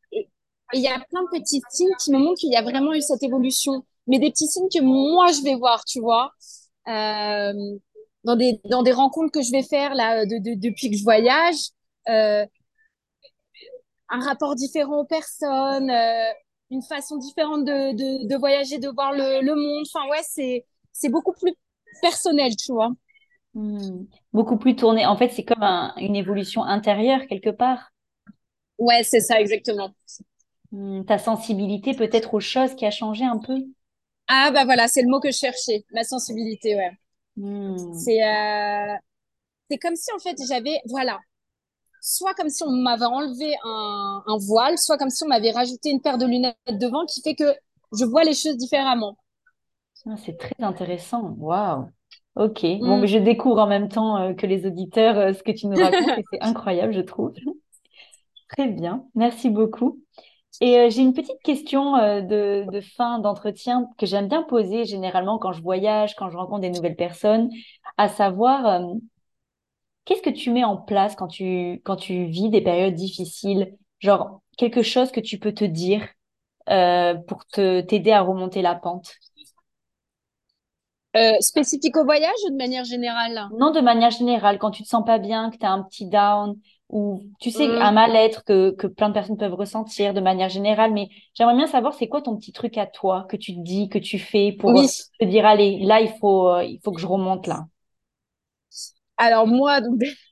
il 0.73 0.81
y 0.81 0.89
a 0.89 0.99
plein 1.11 1.23
de 1.23 1.29
petits 1.39 1.63
signes 1.71 1.95
qui 2.03 2.11
me 2.13 2.19
montrent 2.19 2.41
qu'il 2.41 2.53
y 2.53 2.57
a 2.57 2.63
vraiment 2.63 2.93
eu 2.93 3.01
cette 3.01 3.23
évolution. 3.23 3.85
Mais 4.09 4.19
des 4.19 4.31
petits 4.31 4.49
signes 4.49 4.69
que 4.69 4.81
moi, 4.83 5.31
je 5.33 5.43
vais 5.43 5.55
voir, 5.55 5.85
tu 5.85 6.01
vois. 6.01 6.33
Euh, 6.89 7.53
dans 8.25 8.37
des, 8.37 8.61
dans 8.65 8.83
des 8.83 8.93
rencontres 8.93 9.33
que 9.33 9.43
je 9.43 9.53
vais 9.53 9.63
faire 9.63 9.95
là 9.95 10.27
de, 10.27 10.39
depuis 10.57 10.91
que 10.91 10.97
je 10.97 11.05
voyage. 11.05 11.57
Euh, 12.09 12.45
un 14.09 14.21
rapport 14.21 14.55
différent 14.55 15.01
aux 15.01 15.05
personnes, 15.05 15.91
euh, 15.91 16.33
une 16.71 16.83
façon 16.83 17.17
différente 17.17 17.65
de, 17.65 17.93
de, 17.95 18.29
de, 18.29 18.37
voyager, 18.37 18.79
de 18.79 18.89
voir 18.89 19.13
le, 19.13 19.43
le 19.43 19.55
monde. 19.55 19.87
Enfin, 19.93 20.09
ouais, 20.09 20.23
c'est, 20.23 20.65
c'est 20.93 21.09
beaucoup 21.09 21.33
plus 21.33 21.55
personnel, 22.03 22.57
tu 22.57 22.73
vois. 22.73 22.91
Hmm. 23.55 24.05
Beaucoup 24.33 24.59
plus 24.59 24.77
tourné. 24.77 25.07
En 25.07 25.17
fait, 25.17 25.31
c'est 25.31 25.45
comme 25.45 25.63
un, 25.63 25.95
une 25.97 26.17
évolution 26.17 26.63
intérieure 26.65 27.27
quelque 27.29 27.51
part. 27.51 27.93
Ouais, 28.79 29.03
c'est 29.03 29.21
ça, 29.21 29.41
exactement. 29.41 29.91
Hmm, 30.73 31.05
ta 31.05 31.19
sensibilité 31.19 31.95
peut-être 31.95 32.35
aux 32.35 32.41
choses 32.41 32.75
qui 32.75 32.85
a 32.87 32.91
changé 32.91 33.25
un 33.25 33.39
peu 33.39 33.55
Ah 34.27 34.51
bah 34.53 34.65
voilà, 34.65 34.89
c'est 34.89 35.03
le 35.03 35.09
mot 35.09 35.21
que 35.21 35.31
je 35.31 35.37
cherchais, 35.39 35.85
ma 35.93 36.05
sensibilité, 36.05 36.75
ouais. 36.75 36.91
Hmm. 37.37 37.77
C'est 37.95 38.23
euh... 38.25 38.95
c'est 39.71 39.79
comme 39.79 39.97
si 39.97 40.13
en 40.15 40.19
fait 40.19 40.37
j'avais, 40.49 40.81
voilà, 40.89 41.21
soit 42.07 42.35
comme 42.35 42.49
si 42.49 42.63
on 42.63 42.71
m'avait 42.71 43.05
enlevé 43.05 43.55
un, 43.65 44.23
un 44.27 44.37
voile, 44.39 44.79
soit 44.79 44.97
comme 44.97 45.11
si 45.11 45.25
on 45.25 45.29
m'avait 45.29 45.51
rajouté 45.51 45.91
une 45.91 46.01
paire 46.01 46.19
de 46.19 46.27
lunettes 46.27 46.57
devant 46.69 47.05
qui 47.07 47.21
fait 47.23 47.35
que 47.35 47.55
je 47.99 48.05
vois 48.05 48.25
les 48.25 48.35
choses 48.35 48.57
différemment. 48.57 49.17
Ah, 50.09 50.17
c'est 50.25 50.37
très 50.37 50.55
intéressant, 50.61 51.35
waouh. 51.39 51.89
Ok, 52.37 52.65
bon, 52.81 52.99
mais 52.99 53.07
je 53.07 53.19
découvre 53.19 53.61
en 53.61 53.67
même 53.67 53.89
temps 53.89 54.19
euh, 54.19 54.35
que 54.35 54.47
les 54.47 54.67
auditeurs 54.67 55.17
euh, 55.17 55.33
ce 55.33 55.43
que 55.43 55.53
tu 55.53 55.67
nous 55.67 55.77
racontes 55.77 56.19
et 56.19 56.25
c'est 56.31 56.43
incroyable, 56.43 56.93
je 56.93 57.01
trouve. 57.01 57.33
Très 58.51 58.69
bien, 58.69 59.05
merci 59.15 59.51
beaucoup. 59.51 60.01
Et 60.61 60.79
euh, 60.79 60.91
j'ai 60.91 61.03
une 61.03 61.13
petite 61.13 61.43
question 61.43 61.97
euh, 61.97 62.21
de, 62.23 62.71
de, 62.71 62.81
fin 62.81 63.19
d'entretien 63.19 63.89
que 63.99 64.07
j'aime 64.07 64.29
bien 64.29 64.43
poser 64.43 64.85
généralement 64.85 65.39
quand 65.39 65.53
je 65.53 65.63
voyage, 65.63 66.15
quand 66.15 66.31
je 66.31 66.37
rencontre 66.37 66.61
des 66.61 66.71
nouvelles 66.71 66.97
personnes, 66.97 67.51
à 67.99 68.09
savoir, 68.09 68.67
euh, 68.67 68.95
qu'est-ce 70.07 70.23
que 70.23 70.31
tu 70.31 70.53
mets 70.53 70.65
en 70.65 70.79
place 70.79 71.17
quand 71.17 71.29
tu, 71.29 71.83
quand 71.85 71.97
tu 71.97 72.27
vis 72.27 72.51
des 72.51 72.63
périodes 72.63 72.95
difficiles? 72.95 73.77
Genre, 74.01 74.41
quelque 74.59 74.83
chose 74.83 75.13
que 75.13 75.21
tu 75.21 75.39
peux 75.39 75.53
te 75.55 75.65
dire 75.65 76.09
pour 77.29 77.47
te, 77.47 77.81
t'aider 77.83 78.13
à 78.13 78.23
remonter 78.23 78.63
la 78.63 78.75
pente? 78.75 79.15
spécifique 81.41 81.97
au 81.97 82.05
voyage 82.05 82.35
ou 82.47 82.51
de 82.51 82.57
manière 82.57 82.85
générale? 82.85 83.49
Non, 83.59 83.71
de 83.71 83.81
manière 83.81 84.11
générale, 84.11 84.59
quand 84.59 84.71
tu 84.71 84.83
te 84.83 84.89
sens 84.89 85.05
pas 85.05 85.19
bien, 85.19 85.51
que 85.51 85.57
tu 85.57 85.65
as 85.65 85.71
un 85.73 85.83
petit 85.83 86.07
down, 86.09 86.57
ou 86.89 87.23
tu 87.41 87.51
sais, 87.51 87.79
un 87.81 87.93
mal-être 87.93 88.45
que, 88.45 88.71
que 88.73 88.87
plein 88.87 89.09
de 89.09 89.15
personnes 89.15 89.37
peuvent 89.37 89.55
ressentir 89.55 90.15
de 90.15 90.21
manière 90.21 90.49
générale, 90.49 90.93
mais 90.93 91.09
j'aimerais 91.35 91.57
bien 91.57 91.67
savoir 91.67 91.95
c'est 91.95 92.09
quoi 92.09 92.23
ton 92.23 92.37
petit 92.37 92.53
truc 92.53 92.77
à 92.79 92.87
toi 92.87 93.27
que 93.31 93.37
tu 93.37 93.55
te 93.55 93.61
dis, 93.61 93.89
que 93.89 93.99
tu 93.99 94.19
fais 94.19 94.53
pour 94.53 94.83
te 95.21 95.25
dire 95.25 95.47
allez, 95.47 95.79
là 95.81 96.01
il 96.01 96.11
faut 96.21 96.49
euh, 96.49 96.65
il 96.65 96.81
faut 96.85 96.93
que 96.93 97.01
je 97.01 97.07
remonte 97.07 97.47
là? 97.47 97.67
Alors 99.17 99.47
moi 99.47 99.81
donc 99.81 100.03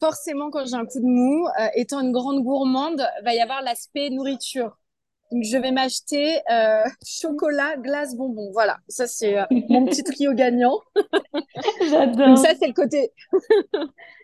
forcément 0.00 0.50
quand 0.50 0.66
j'ai 0.66 0.74
un 0.74 0.86
coup 0.86 1.00
de 1.00 1.06
mou, 1.06 1.46
euh, 1.60 1.68
étant 1.74 2.00
une 2.00 2.12
grande 2.12 2.42
gourmande, 2.42 3.06
va 3.22 3.34
y 3.34 3.40
avoir 3.40 3.62
l'aspect 3.62 4.10
nourriture. 4.10 4.76
Donc 5.32 5.44
je 5.44 5.56
vais 5.56 5.72
m'acheter 5.72 6.40
euh, 6.50 6.84
chocolat, 7.06 7.76
glace, 7.78 8.14
bonbons. 8.14 8.50
Voilà, 8.52 8.78
ça 8.88 9.06
c'est 9.06 9.38
euh, 9.38 9.44
mon 9.50 9.86
petit 9.86 10.02
trio 10.04 10.32
gagnant. 10.34 10.78
J'adore. 11.88 12.28
Donc 12.28 12.38
ça 12.38 12.52
c'est 12.58 12.66
le 12.66 12.74
côté, 12.74 13.12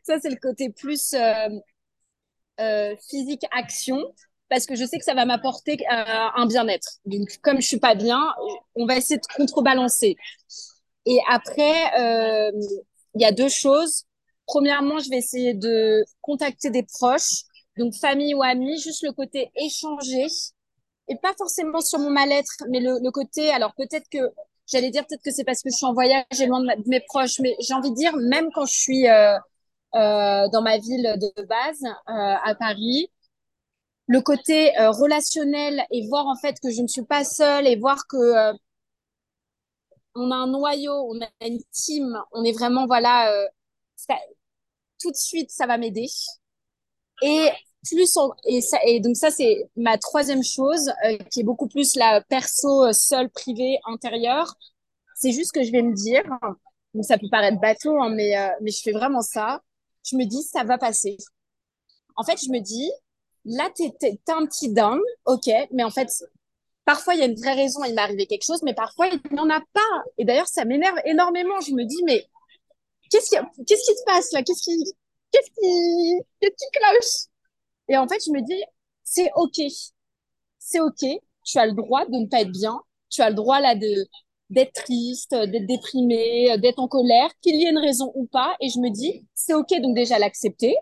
ça 0.03 0.21
c'est 0.21 0.31
le 0.31 0.37
côté 0.37 0.71
plus 0.71 1.15
physique 3.09 3.47
action. 3.53 4.03
parce 4.51 4.67
que 4.67 4.75
je 4.75 4.85
sais 4.85 4.99
que 4.99 5.05
ça 5.05 5.15
va 5.15 5.25
m'apporter 5.25 5.79
un 5.89 6.45
bien-être. 6.47 6.99
Donc, 7.07 7.39
comme 7.41 7.63
je 7.63 7.67
suis 7.67 7.79
pas 7.79 7.95
bien, 7.95 8.21
on 8.75 8.85
va 8.85 8.97
essayer 8.97 9.17
de 9.17 9.27
contrebalancer. 9.35 10.17
Et 11.07 11.19
après, 11.31 12.53
il 13.15 13.23
y 13.23 13.25
a 13.25 13.33
deux 13.33 13.49
choses. 13.49 14.05
Premièrement, 14.47 14.99
je 14.99 15.11
vais 15.11 15.19
essayer 15.19 15.55
de 15.55 16.05
contacter 16.23 16.71
des 16.71 16.83
proches, 16.83 17.43
donc 17.79 17.95
famille 17.95 18.35
ou 18.35 18.43
amis, 18.43 18.81
juste 18.81 19.03
le 19.03 19.13
côté 19.13 19.51
échanger 19.57 20.27
et 21.09 21.17
pas 21.17 21.35
forcément 21.37 21.81
sur 21.81 21.99
mon 21.99 22.11
mal-être, 22.11 22.65
mais 22.71 22.81
le, 22.81 22.99
le 23.03 23.11
côté. 23.11 23.51
Alors 23.51 23.75
peut-être 23.77 24.09
que 24.11 24.19
j'allais 24.71 24.91
dire 24.91 25.07
peut-être 25.07 25.23
que 25.23 25.33
c'est 25.33 25.45
parce 25.45 25.63
que 25.63 25.71
je 25.71 25.77
suis 25.77 25.87
en 25.87 25.93
voyage 25.93 26.25
et 26.41 26.47
loin 26.47 26.61
de, 26.61 26.89
mes 26.89 27.01
proches, 27.01 27.41
mais 27.41 27.57
j'ai 27.61 27.75
envie 27.75 27.91
de 27.91 27.97
dire 27.97 28.17
même 28.17 28.51
quand 28.55 28.67
je 28.67 28.75
suis 28.79 29.09
euh, 29.09 29.37
euh, 29.95 30.49
dans 30.49 30.63
ma 30.63 30.79
ville 30.79 31.17
de 31.21 31.43
base 31.47 31.83
euh, 31.85 31.93
à 32.07 32.55
Paris, 32.59 33.11
le 34.07 34.21
côté 34.21 34.77
euh, 34.79 34.91
relationnel 34.91 35.85
et 35.91 36.07
voir 36.09 36.27
en 36.27 36.37
fait 36.37 36.57
que 36.61 36.71
je 36.71 36.83
ne 36.83 36.89
suis 36.89 37.05
pas 37.05 37.25
seule 37.25 37.67
et 37.67 37.77
voir 37.77 38.07
que 38.09 38.17
euh, 38.17 38.53
on 40.15 40.31
a 40.31 40.37
un 40.37 40.47
noyau, 40.49 40.93
on 40.93 41.21
a 41.21 41.47
une 41.47 41.63
team, 41.73 42.21
on 42.33 42.45
est 42.45 42.53
vraiment 42.53 42.87
voilà 42.87 43.33
euh, 43.33 43.47
tout 45.01 45.11
de 45.11 45.17
suite 45.17 45.51
ça 45.51 45.67
va 45.67 45.79
m'aider. 45.79 46.07
Et 47.23 47.49
plus 47.85 48.17
on, 48.17 48.33
et 48.45 48.61
ça 48.61 48.79
et 48.87 49.01
donc 49.01 49.17
ça 49.17 49.31
c'est 49.31 49.71
ma 49.77 49.99
troisième 49.99 50.43
chose 50.43 50.91
qui 51.31 51.41
est 51.41 51.45
beaucoup 51.45 51.69
plus 51.69 51.97
la 51.97 52.21
perso 52.23 52.93
seule 52.93 53.31
privée 53.31 53.79
intérieure. 53.87 54.55
C'est 55.17 55.33
juste 55.33 55.53
que 55.53 55.63
je 55.63 55.73
vais 55.73 55.83
me 55.83 55.95
dire 55.95 56.25
donc 56.95 57.05
ça 57.05 57.19
peut 57.19 57.29
paraître 57.31 57.61
bateau 57.61 58.01
hein, 58.01 58.11
mais 58.11 58.35
mais 58.63 58.71
je 58.71 58.83
fais 58.83 58.93
vraiment 58.93 59.23
ça. 59.23 59.63
Je 60.05 60.17
me 60.17 60.25
dis 60.25 60.43
ça 60.43 60.65
va 60.65 60.79
passer. 60.79 61.17
En 62.17 62.25
fait 62.25 62.39
je 62.43 62.51
me 62.51 62.61
dis 62.61 62.91
là, 63.45 63.71
t'es, 63.75 63.93
t'es, 63.99 64.19
un 64.29 64.47
petit 64.47 64.73
down, 64.73 65.01
ok, 65.27 65.51
mais 65.73 65.85
en 65.85 65.91
fait, 65.91 66.09
parfois, 66.91 67.15
il 67.15 67.21
y 67.21 67.23
a 67.23 67.27
une 67.27 67.37
vraie 67.37 67.55
raison, 67.55 67.85
il 67.85 67.95
m'est 67.95 68.01
arrivé 68.01 68.27
quelque 68.27 68.45
chose, 68.45 68.63
mais 68.65 68.75
parfois, 68.75 69.07
il 69.07 69.21
n'y 69.31 69.39
en 69.39 69.49
a 69.49 69.61
pas. 69.73 69.95
Et 70.19 70.25
d'ailleurs, 70.25 70.49
ça 70.49 70.65
m'énerve 70.65 70.99
énormément. 71.05 71.61
Je 71.61 71.73
me 71.73 71.85
dis, 71.85 72.03
mais 72.05 72.27
qu'est-ce 73.11 73.31
qui, 73.31 73.77
se 73.77 74.05
passe 74.05 74.33
là? 74.33 74.43
Qu'est-ce 74.43 74.63
qui, 74.63 74.77
qu'est-ce 75.31 75.51
qui, 75.53 76.19
qu'est-ce 76.41 76.57
qui 76.57 76.71
cloche? 76.73 77.31
Et 77.89 77.97
en 77.97 78.09
fait, 78.09 78.19
je 78.27 78.33
me 78.33 78.41
dis, 78.41 78.61
c'est 79.05 79.31
ok. 79.37 79.61
C'est 80.59 80.81
ok. 80.81 81.05
Tu 81.45 81.59
as 81.59 81.67
le 81.67 81.75
droit 81.75 82.05
de 82.07 82.17
ne 82.17 82.27
pas 82.27 82.41
être 82.41 82.51
bien. 82.51 82.81
Tu 83.09 83.23
as 83.23 83.31
le 83.31 83.37
droit 83.37 83.61
là 83.61 83.77
d'être 83.77 84.73
triste, 84.73 85.33
d'être 85.33 85.67
déprimé, 85.67 86.59
d'être 86.59 86.81
en 86.81 86.89
colère, 86.89 87.31
qu'il 87.41 87.55
y 87.55 87.67
ait 87.67 87.71
une 87.71 87.79
raison 87.79 88.11
ou 88.17 88.27
pas. 88.27 88.57
Et 88.61 88.69
je 88.69 88.81
me 88.81 88.91
dis, 88.91 89.25
c'est 89.35 89.55
ok 89.55 89.81
donc 89.81 89.95
déjà 89.95 90.19
l'accepter. 90.19 90.75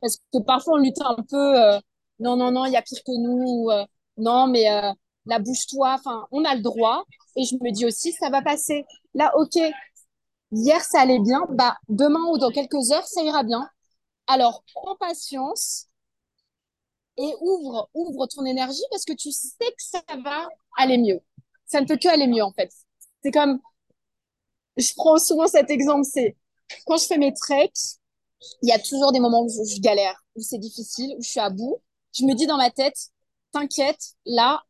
Parce 0.00 0.18
que 0.32 0.38
parfois 0.38 0.74
on 0.74 0.76
lutte 0.76 1.00
un 1.00 1.16
peu, 1.28 1.60
euh, 1.60 1.80
non, 2.20 2.36
non, 2.36 2.52
non, 2.52 2.66
il 2.66 2.72
y 2.72 2.76
a 2.76 2.82
pire 2.82 3.02
que 3.04 3.12
nous, 3.18 3.68
euh, 3.70 3.84
non, 4.16 4.46
mais 4.46 4.70
euh, 4.70 4.92
la 5.26 5.38
bouge-toi, 5.38 5.94
enfin, 5.94 6.26
on 6.30 6.44
a 6.44 6.54
le 6.54 6.62
droit. 6.62 7.04
Et 7.36 7.44
je 7.44 7.54
me 7.56 7.70
dis 7.70 7.86
aussi, 7.86 8.12
ça 8.12 8.30
va 8.30 8.42
passer. 8.42 8.84
Là, 9.14 9.32
ok, 9.36 9.58
hier 10.52 10.82
ça 10.82 11.00
allait 11.00 11.20
bien, 11.20 11.46
bah 11.50 11.76
demain 11.88 12.22
ou 12.30 12.38
dans 12.38 12.50
quelques 12.50 12.90
heures, 12.92 13.06
ça 13.06 13.22
ira 13.22 13.42
bien. 13.44 13.68
Alors, 14.28 14.64
prends 14.74 14.96
patience 14.96 15.88
et 17.16 17.34
ouvre, 17.40 17.88
ouvre 17.94 18.26
ton 18.26 18.44
énergie 18.44 18.82
parce 18.90 19.04
que 19.04 19.12
tu 19.12 19.32
sais 19.32 19.54
que 19.60 19.82
ça 19.82 20.02
va 20.22 20.48
aller 20.76 20.98
mieux. 20.98 21.20
Ça 21.66 21.80
ne 21.80 21.86
peut 21.86 21.96
que 21.96 22.08
aller 22.08 22.26
mieux, 22.26 22.42
en 22.42 22.52
fait. 22.52 22.70
C'est 23.22 23.30
comme, 23.30 23.60
je 24.76 24.92
prends 24.96 25.18
souvent 25.18 25.46
cet 25.46 25.70
exemple, 25.70 26.04
c'est 26.04 26.36
quand 26.86 26.96
je 26.98 27.06
fais 27.06 27.18
mes 27.18 27.32
treks, 27.32 27.98
il 28.62 28.68
y 28.68 28.72
a 28.72 28.78
toujours 28.78 29.12
des 29.12 29.20
moments 29.20 29.42
où 29.42 29.48
je 29.48 29.80
galère, 29.80 30.22
où 30.36 30.42
c'est 30.42 30.58
difficile, 30.58 31.14
où 31.18 31.22
je 31.22 31.28
suis 31.28 31.40
à 31.40 31.50
bout 31.50 31.80
je 32.18 32.24
me 32.24 32.34
dis 32.34 32.46
dans 32.46 32.56
ma 32.56 32.70
tête, 32.70 33.10
t'inquiète, 33.52 34.14
là, 34.24 34.62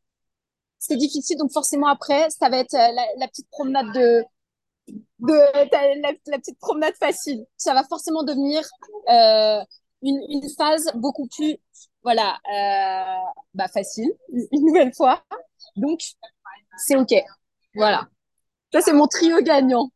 c'est 0.88 0.96
difficile, 0.96 1.37
donc 1.38 1.53
forcément 1.53 1.88
après, 1.88 2.31
ça 2.31 2.49
va 2.49 2.59
être 2.59 2.75
euh, 2.75 2.92
la, 3.18 3.29
petite 3.29 3.49
promenade 3.51 3.92
de, 3.92 4.25
de 5.18 6.31
la, 6.31 6.38
petite 6.38 6.59
promenade 6.59 6.94
facile. 7.01 7.44
Ça 7.57 7.75
va 7.75 7.83
forcément 7.85 8.22
devenir 8.22 8.62
euh, 9.09 9.64
une, 10.03 10.20
une 10.29 10.49
phase 10.57 10.90
beaucoup 10.94 11.27
plus, 11.37 11.57
voilà, 12.03 12.38
euh, 12.53 13.31
bah 13.55 13.68
facile, 13.68 14.12
une 14.53 14.66
nouvelle 14.66 14.94
fois. 14.94 15.25
Donc, 15.77 16.01
c'est 16.79 16.96
ok. 16.96 17.14
Voilà. 17.75 18.07
Ça, 18.72 18.81
c'est 18.81 18.92
mon 18.92 19.07
trio 19.07 19.40
gagnant. 19.42 19.90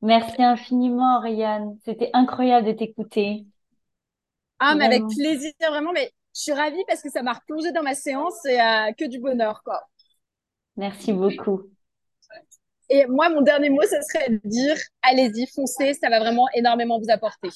Merci 0.00 0.42
infiniment, 0.42 1.18
Oriane. 1.18 1.78
C'était 1.84 2.10
incroyable 2.12 2.68
de 2.68 2.72
t'écouter. 2.72 3.46
Ah, 4.60 4.74
mais 4.74 4.86
avec 4.86 5.02
plaisir, 5.14 5.52
vraiment. 5.60 5.92
Mais 5.92 6.12
je 6.34 6.42
suis 6.42 6.52
ravie 6.52 6.84
parce 6.86 7.02
que 7.02 7.10
ça 7.10 7.22
m'a 7.22 7.32
replongé 7.32 7.72
dans 7.72 7.82
ma 7.82 7.94
séance 7.94 8.44
et 8.46 8.60
euh, 8.60 8.92
que 8.96 9.06
du 9.06 9.18
bonheur, 9.18 9.62
quoi. 9.64 9.82
Merci 10.76 11.12
beaucoup. 11.12 11.62
Et 12.90 13.06
moi, 13.06 13.28
mon 13.28 13.42
dernier 13.42 13.68
mot, 13.68 13.82
ce 13.82 14.00
serait 14.00 14.30
de 14.30 14.40
dire, 14.44 14.76
allez-y, 15.02 15.46
foncez, 15.54 15.94
ça 15.94 16.08
va 16.08 16.20
vraiment 16.20 16.46
énormément 16.54 16.98
vous 16.98 17.10
apporter. 17.10 17.50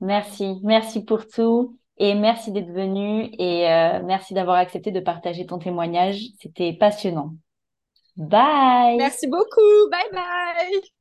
Merci, 0.00 0.60
merci 0.62 1.04
pour 1.04 1.26
tout 1.26 1.78
et 1.98 2.14
merci 2.14 2.52
d'être 2.52 2.70
venu 2.70 3.30
et 3.38 3.70
euh, 3.70 4.02
merci 4.04 4.34
d'avoir 4.34 4.56
accepté 4.56 4.90
de 4.92 5.00
partager 5.00 5.46
ton 5.46 5.58
témoignage. 5.58 6.20
C'était 6.40 6.72
passionnant. 6.72 7.32
Bye. 8.16 8.96
Merci 8.96 9.26
beaucoup. 9.26 9.90
Bye 9.90 10.10
bye. 10.12 10.95